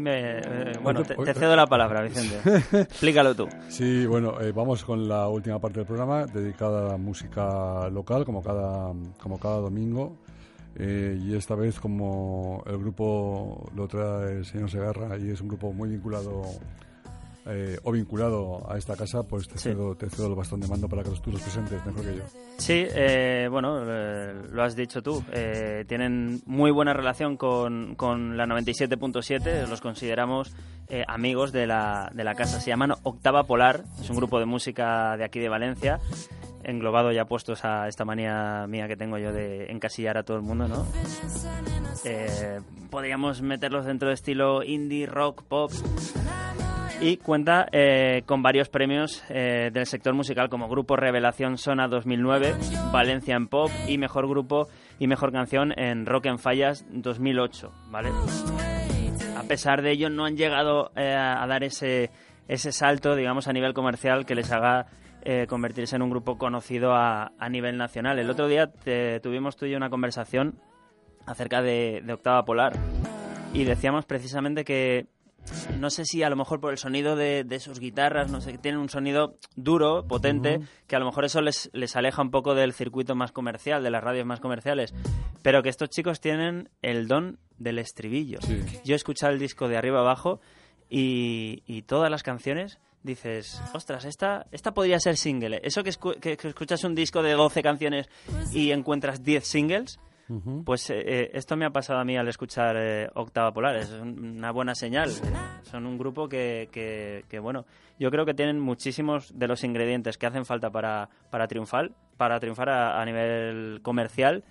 Me... 0.00 0.38
eh, 0.38 0.72
bueno, 0.82 1.02
te, 1.02 1.14
cedo 1.34 1.56
la 1.56 1.66
palabra, 1.66 2.02
Vicente. 2.02 2.36
Explícalo 2.82 3.34
tú. 3.34 3.48
Sí, 3.68 4.06
bueno, 4.06 4.40
eh, 4.40 4.52
vamos 4.52 4.84
con 4.84 5.08
la 5.08 5.28
última 5.28 5.58
parte 5.58 5.78
del 5.78 5.86
programa 5.86 6.26
dedicada 6.26 6.86
a 6.86 6.92
la 6.92 6.96
música 6.96 7.88
local, 7.90 8.24
como 8.24 8.42
cada, 8.42 8.92
como 9.20 9.38
cada 9.38 9.56
domingo. 9.56 10.16
Eh, 10.76 11.18
y 11.20 11.34
esta 11.34 11.54
vez, 11.54 11.80
como 11.80 12.62
el 12.66 12.78
grupo 12.78 13.70
lo 13.74 13.88
trae 13.88 14.38
el 14.38 14.44
señor 14.44 14.70
Segarra 14.70 15.18
y 15.18 15.30
es 15.30 15.40
un 15.40 15.48
grupo 15.48 15.72
muy 15.72 15.90
vinculado 15.90 16.42
eh, 17.52 17.78
o 17.82 17.90
vinculado 17.92 18.70
a 18.70 18.78
esta 18.78 18.96
casa, 18.96 19.22
pues 19.24 19.48
te, 19.48 19.58
Sí. 19.58 19.70
cedo, 19.70 19.94
te 19.96 20.08
cedo 20.08 20.28
el 20.28 20.34
bastón 20.36 20.60
de 20.60 20.68
mando 20.68 20.88
para 20.88 21.02
que 21.02 21.10
los, 21.10 21.20
tú 21.20 21.32
los 21.32 21.42
presentes 21.42 21.84
mejor 21.84 22.04
que 22.04 22.16
yo. 22.16 22.22
Sí, 22.58 22.86
eh, 22.94 23.48
bueno, 23.50 23.80
eh, 23.84 24.34
lo 24.52 24.62
has 24.62 24.76
dicho 24.76 25.02
tú. 25.02 25.22
eh, 25.32 25.84
tienen 25.88 26.40
muy 26.46 26.70
buena 26.70 26.92
relación 26.92 27.36
con, 27.36 27.94
con 27.96 28.36
la 28.36 28.46
97.7. 28.46 29.66
Los 29.68 29.80
consideramos 29.80 30.54
eh, 30.88 31.04
amigos 31.08 31.50
de 31.52 31.66
la, 31.66 32.10
de 32.14 32.24
la 32.24 32.34
casa. 32.34 32.60
Se 32.60 32.70
llaman 32.70 32.94
Octava 33.02 33.44
Polar. 33.44 33.82
Es 34.00 34.08
un 34.10 34.16
grupo 34.16 34.38
de 34.38 34.46
música 34.46 35.16
de 35.16 35.24
aquí 35.24 35.40
de 35.40 35.48
Valencia. 35.48 35.98
Englobado 36.62 37.10
ya 37.10 37.24
puestos 37.24 37.64
a 37.64 37.88
esta 37.88 38.04
manía 38.04 38.66
mía 38.68 38.86
que 38.86 38.96
tengo 38.96 39.16
yo 39.16 39.32
de 39.32 39.72
encasillar 39.72 40.18
a 40.18 40.22
todo 40.24 40.36
el 40.36 40.42
mundo, 40.42 40.68
¿no? 40.68 40.86
Eh, 42.04 42.60
podríamos 42.90 43.40
meterlos 43.40 43.86
dentro 43.86 44.08
de 44.08 44.14
estilo 44.14 44.62
indie, 44.62 45.06
rock, 45.06 45.42
pop. 45.44 45.72
Y 47.02 47.16
cuenta 47.16 47.66
eh, 47.72 48.24
con 48.26 48.42
varios 48.42 48.68
premios 48.68 49.24
eh, 49.30 49.70
del 49.72 49.86
sector 49.86 50.12
musical 50.12 50.50
como 50.50 50.68
Grupo 50.68 50.96
Revelación 50.96 51.56
Sona 51.56 51.88
2009, 51.88 52.54
Valencia 52.92 53.36
en 53.36 53.48
Pop 53.48 53.70
y 53.88 53.96
Mejor 53.96 54.28
Grupo 54.28 54.68
y 54.98 55.06
Mejor 55.06 55.32
Canción 55.32 55.72
en 55.78 56.04
Rock 56.04 56.26
en 56.26 56.38
Fallas 56.38 56.84
2008, 56.90 57.72
¿vale? 57.88 58.10
A 59.34 59.42
pesar 59.44 59.80
de 59.80 59.92
ello 59.92 60.10
no 60.10 60.26
han 60.26 60.36
llegado 60.36 60.90
eh, 60.94 61.14
a 61.14 61.46
dar 61.46 61.64
ese, 61.64 62.10
ese 62.48 62.70
salto, 62.70 63.16
digamos, 63.16 63.48
a 63.48 63.54
nivel 63.54 63.72
comercial 63.72 64.26
que 64.26 64.34
les 64.34 64.52
haga 64.52 64.86
convertirse 65.48 65.96
en 65.96 66.02
un 66.02 66.08
grupo 66.08 66.38
conocido 66.38 66.94
a, 66.94 67.30
nivel 67.50 67.76
nacional. 67.76 68.18
El 68.18 68.30
otro 68.30 68.48
día 68.48 68.70
tuvimos 69.22 69.54
tú 69.54 69.66
y 69.66 69.70
yo 69.70 69.76
una 69.76 69.90
conversación 69.90 70.58
acerca 71.26 71.60
de, 71.60 72.00
de 72.02 72.12
Octava 72.14 72.42
Polar 72.46 72.72
y 73.52 73.64
decíamos 73.64 74.06
precisamente 74.06 74.64
que 74.64 75.08
no 75.78 75.90
sé 75.90 76.04
si 76.04 76.22
a 76.22 76.30
lo 76.30 76.36
mejor 76.36 76.60
por 76.60 76.72
el 76.72 76.78
sonido 76.78 77.16
de, 77.16 77.44
de 77.44 77.60
sus 77.60 77.80
guitarras, 77.80 78.30
no 78.30 78.40
sé, 78.40 78.52
que 78.52 78.58
tienen 78.58 78.80
un 78.80 78.88
sonido 78.88 79.36
duro, 79.56 80.06
potente, 80.06 80.60
que 80.86 80.96
a 80.96 80.98
lo 80.98 81.06
mejor 81.06 81.24
eso 81.24 81.40
les, 81.40 81.70
les 81.72 81.96
aleja 81.96 82.22
un 82.22 82.30
poco 82.30 82.54
del 82.54 82.72
circuito 82.72 83.14
más 83.14 83.32
comercial, 83.32 83.82
de 83.82 83.90
las 83.90 84.02
radios 84.04 84.26
más 84.26 84.40
comerciales, 84.40 84.94
pero 85.42 85.62
que 85.62 85.68
estos 85.68 85.88
chicos 85.90 86.20
tienen 86.20 86.68
el 86.82 87.08
don 87.08 87.38
del 87.58 87.78
estribillo. 87.78 88.40
Sí. 88.42 88.60
Yo 88.84 88.94
he 88.94 88.96
escuchado 88.96 89.32
el 89.32 89.38
disco 89.38 89.68
de 89.68 89.76
arriba 89.76 90.00
abajo 90.00 90.40
y, 90.88 91.62
y 91.66 91.82
todas 91.82 92.10
las 92.10 92.22
canciones 92.22 92.78
dices, 93.02 93.60
ostras, 93.72 94.04
esta, 94.04 94.46
esta 94.52 94.72
podría 94.74 95.00
ser 95.00 95.16
single. 95.16 95.60
Eso 95.64 95.82
que, 95.82 95.90
escu- 95.90 96.18
que- 96.20 96.36
que 96.36 96.48
escuchas 96.48 96.84
un 96.84 96.94
disco 96.94 97.22
de 97.22 97.32
12 97.32 97.62
canciones 97.62 98.08
y 98.52 98.72
encuentras 98.72 99.22
10 99.22 99.46
singles, 99.46 99.98
pues 100.64 100.88
eh, 100.90 101.02
eh, 101.04 101.30
esto 101.34 101.56
me 101.56 101.64
ha 101.66 101.70
pasado 101.70 101.98
a 102.00 102.04
mí 102.04 102.16
al 102.16 102.28
escuchar 102.28 102.76
eh, 102.78 103.08
Octava 103.14 103.52
Polar. 103.52 103.76
Es 103.76 103.90
un- 103.90 104.36
una 104.38 104.50
buena 104.52 104.74
señal. 104.74 105.10
Son 105.62 105.86
un 105.86 105.98
grupo 105.98 106.28
que, 106.28 106.68
que, 106.72 107.24
que, 107.28 107.38
bueno, 107.38 107.64
yo 107.98 108.10
creo 108.10 108.24
que 108.24 108.34
tienen 108.34 108.60
muchísimos 108.60 109.36
de 109.38 109.48
los 109.48 109.64
ingredientes 109.64 110.18
que 110.18 110.26
hacen 110.26 110.44
falta 110.44 110.70
para, 110.70 111.08
para 111.30 111.46
triunfar, 111.48 111.90
para 112.16 112.38
triunfar 112.40 112.68
a, 112.68 113.00
a 113.00 113.04
nivel 113.04 113.80
comercial. 113.82 114.44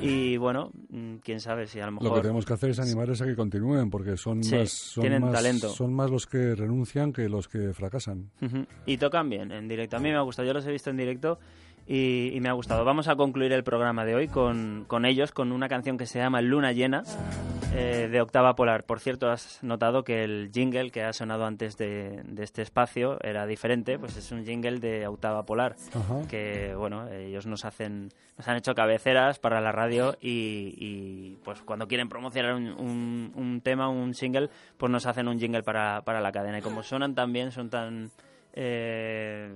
Y 0.00 0.36
bueno, 0.36 0.70
mm, 0.90 1.16
quién 1.16 1.40
sabe 1.40 1.66
si 1.66 1.80
a 1.80 1.86
lo 1.86 1.92
Lo 1.92 2.00
mejor... 2.00 2.14
que 2.18 2.22
tenemos 2.22 2.44
que 2.46 2.52
hacer 2.52 2.70
es 2.70 2.78
animarles 2.78 3.20
a 3.22 3.26
que 3.26 3.34
continúen, 3.36 3.90
porque 3.90 4.16
son, 4.16 4.42
Sí, 4.42 4.56
más, 4.56 4.70
son, 4.70 5.02
tienen 5.02 5.22
más, 5.22 5.32
talento. 5.32 5.68
son 5.68 5.94
más 5.94 6.10
los 6.10 6.26
que 6.26 6.54
renuncian 6.54 7.12
que 7.12 7.28
los 7.28 7.48
que 7.48 7.72
fracasan. 7.72 8.30
Y 8.86 8.96
tocan 8.98 9.28
bien 9.28 9.50
en 9.52 9.68
directo. 9.68 9.96
A 9.96 10.00
mí 10.00 10.10
me 10.10 10.16
ha 10.16 10.20
gustado, 10.22 10.46
yo 10.46 10.54
los 10.54 10.66
he 10.66 10.70
visto 10.72 10.90
en 10.90 10.96
directo 10.96 11.38
y, 11.88 12.30
y 12.34 12.40
me 12.40 12.48
ha 12.48 12.52
gustado. 12.52 12.84
Vamos 12.84 13.08
a 13.08 13.16
concluir 13.16 13.52
el 13.52 13.64
programa 13.64 14.04
de 14.04 14.14
hoy 14.14 14.28
con, 14.28 14.84
con 14.86 15.04
ellos, 15.06 15.32
con 15.32 15.50
una 15.52 15.68
canción 15.68 15.96
que 15.98 16.06
se 16.06 16.18
llama 16.18 16.40
Luna 16.42 16.72
Llena 16.72 17.02
eh, 17.74 18.08
de 18.10 18.20
Octava 18.20 18.54
Polar. 18.54 18.84
Por 18.84 19.00
cierto, 19.00 19.30
has 19.30 19.62
notado 19.62 20.04
que 20.04 20.22
el 20.22 20.50
jingle 20.52 20.90
que 20.90 21.02
ha 21.02 21.12
sonado 21.12 21.46
antes 21.46 21.76
de, 21.76 22.22
de 22.24 22.44
este 22.44 22.62
espacio 22.62 23.18
era 23.22 23.46
diferente, 23.46 23.98
pues 23.98 24.16
es 24.16 24.30
un 24.32 24.44
jingle 24.44 24.78
de 24.80 25.06
Octava 25.06 25.44
Polar. 25.44 25.76
Ajá. 25.94 26.20
Que 26.28 26.74
bueno, 26.76 27.08
ellos 27.08 27.46
nos 27.46 27.64
hacen, 27.64 28.10
nos 28.36 28.46
han 28.48 28.56
hecho 28.56 28.74
cabeceras 28.74 29.38
para 29.38 29.60
la 29.60 29.72
radio 29.72 30.16
y, 30.20 30.74
y, 30.76 31.38
pues 31.44 31.60
cuando 31.62 31.88
quieren 31.88 32.08
promocionar 32.08 32.54
un, 32.54 32.68
un- 32.68 33.32
un 33.34 33.60
tema, 33.62 33.88
un 33.88 34.14
single, 34.14 34.50
pues 34.76 34.92
nos 34.92 35.06
hacen 35.06 35.26
un 35.28 35.38
jingle 35.38 35.62
para, 35.62 36.02
para 36.02 36.20
la 36.20 36.32
cadena. 36.32 36.58
Y 36.58 36.62
como 36.62 36.82
suenan 36.82 37.14
tan 37.14 37.32
bien, 37.32 37.50
son 37.50 37.70
tan 37.70 38.10
eh, 38.52 39.50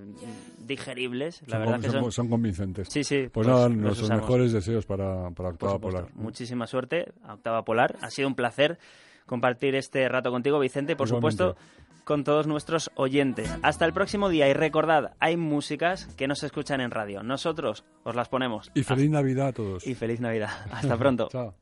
digeribles, 0.58 1.42
la 1.46 1.56
son, 1.56 1.60
verdad 1.60 1.80
que 1.80 1.90
son- 1.90 2.02
son... 2.02 2.12
son 2.12 2.28
convincentes. 2.28 2.88
Sí, 2.90 3.04
sí. 3.04 3.28
Pues, 3.32 3.46
nada, 3.46 3.68
los 3.68 3.76
nuestros 3.78 4.04
usamos, 4.04 4.22
mejores 4.22 4.52
deseos 4.52 4.86
para, 4.86 5.30
para 5.30 5.50
Octava. 5.50 5.78
Polar. 5.78 6.08
Muchísima 6.14 6.66
suerte 6.66 7.12
a 7.24 7.34
Octava 7.34 7.64
Polar. 7.64 7.96
Ha 8.00 8.10
sido 8.10 8.28
un 8.28 8.34
placer 8.34 8.78
compartir 9.26 9.74
este 9.74 10.08
rato 10.08 10.30
contigo, 10.30 10.58
Vicente, 10.58 10.92
y 10.92 10.94
por 10.96 11.08
Igualmente. 11.08 11.44
supuesto 11.44 11.66
con 12.04 12.24
todos 12.24 12.46
nuestros 12.48 12.90
oyentes. 12.96 13.48
Hasta 13.62 13.84
el 13.84 13.92
próximo 13.92 14.28
día 14.28 14.48
y 14.48 14.52
recordad, 14.54 15.12
hay 15.20 15.36
músicas 15.36 16.06
que 16.16 16.26
no 16.26 16.34
se 16.34 16.46
escuchan 16.46 16.80
en 16.80 16.90
radio. 16.90 17.22
Nosotros 17.22 17.84
os 18.02 18.14
las 18.16 18.28
ponemos. 18.28 18.70
Y 18.74 18.82
feliz 18.82 19.08
Navidad 19.10 19.48
a 19.48 19.52
todos. 19.52 19.86
Y 19.86 19.94
feliz 19.94 20.20
Navidad. 20.20 20.50
Hasta 20.72 20.96
pronto. 20.96 21.28
Chao. 21.32 21.54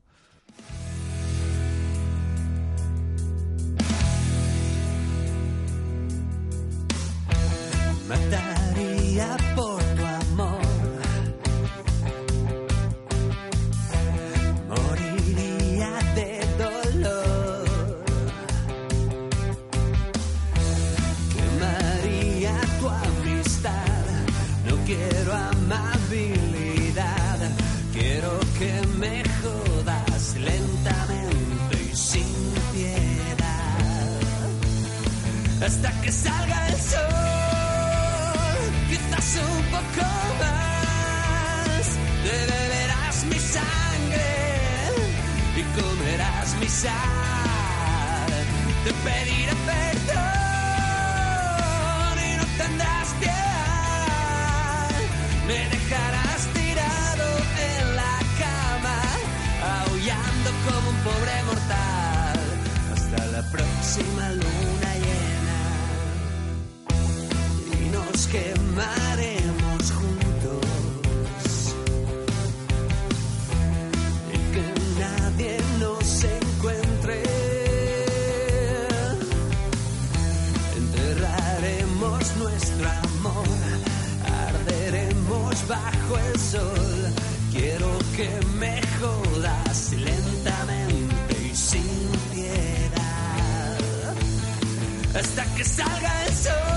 Mataría 8.11 9.37
por 9.55 9.81
tu 9.95 10.05
amor. 10.05 10.61
Moriría 14.67 15.91
de 16.17 16.29
dolor. 16.63 18.03
Quemaría 21.33 22.55
tu 22.81 22.85
amistad. 22.89 24.03
No 24.67 24.75
quiero 24.85 25.31
amabilidad. 25.55 27.39
Quiero 27.93 28.31
que 28.59 28.73
me 28.99 29.23
jodas 29.41 30.35
lentamente 30.35 31.75
y 31.89 31.95
sin 31.95 32.27
piedad 32.73 33.31
hasta 35.65 35.91
que 36.01 36.11
salga 36.11 36.67
el 36.69 36.75
sol, 36.75 37.20
un 39.37 39.63
poco 39.71 40.05
más. 40.39 41.85
Te 42.23 42.37
beberás 42.51 43.23
mi 43.25 43.39
sangre 43.39 44.31
y 45.55 45.63
comerás 45.79 46.55
mi 46.59 46.67
sal. 46.67 46.91
Te 48.83 48.91
pediré 49.05 49.55
perdón 49.65 50.19
y 52.27 52.29
no 52.37 52.45
tendrás 52.57 53.07
piedad. 53.19 54.89
Me 55.47 55.59
dejarás 55.75 56.41
tirado 56.53 57.27
en 57.69 57.95
la 57.95 58.15
cama, 58.41 58.99
aullando 59.85 60.49
como 60.65 60.89
un 60.89 60.97
pobre 61.07 61.35
mortal. 61.49 62.39
Hasta 62.93 63.19
la 63.27 63.41
próxima 63.43 64.23
luna 64.31 64.50
bajo 85.71 86.17
el 86.17 86.39
sol. 86.39 87.13
Quiero 87.53 87.89
que 88.17 88.29
me 88.59 88.81
jodas 88.99 89.93
lentamente 89.93 91.33
y 91.49 91.55
sin 91.55 92.09
piedad 92.33 93.79
hasta 95.15 95.43
que 95.55 95.63
salga 95.63 96.25
el 96.25 96.33
sol. 96.33 96.70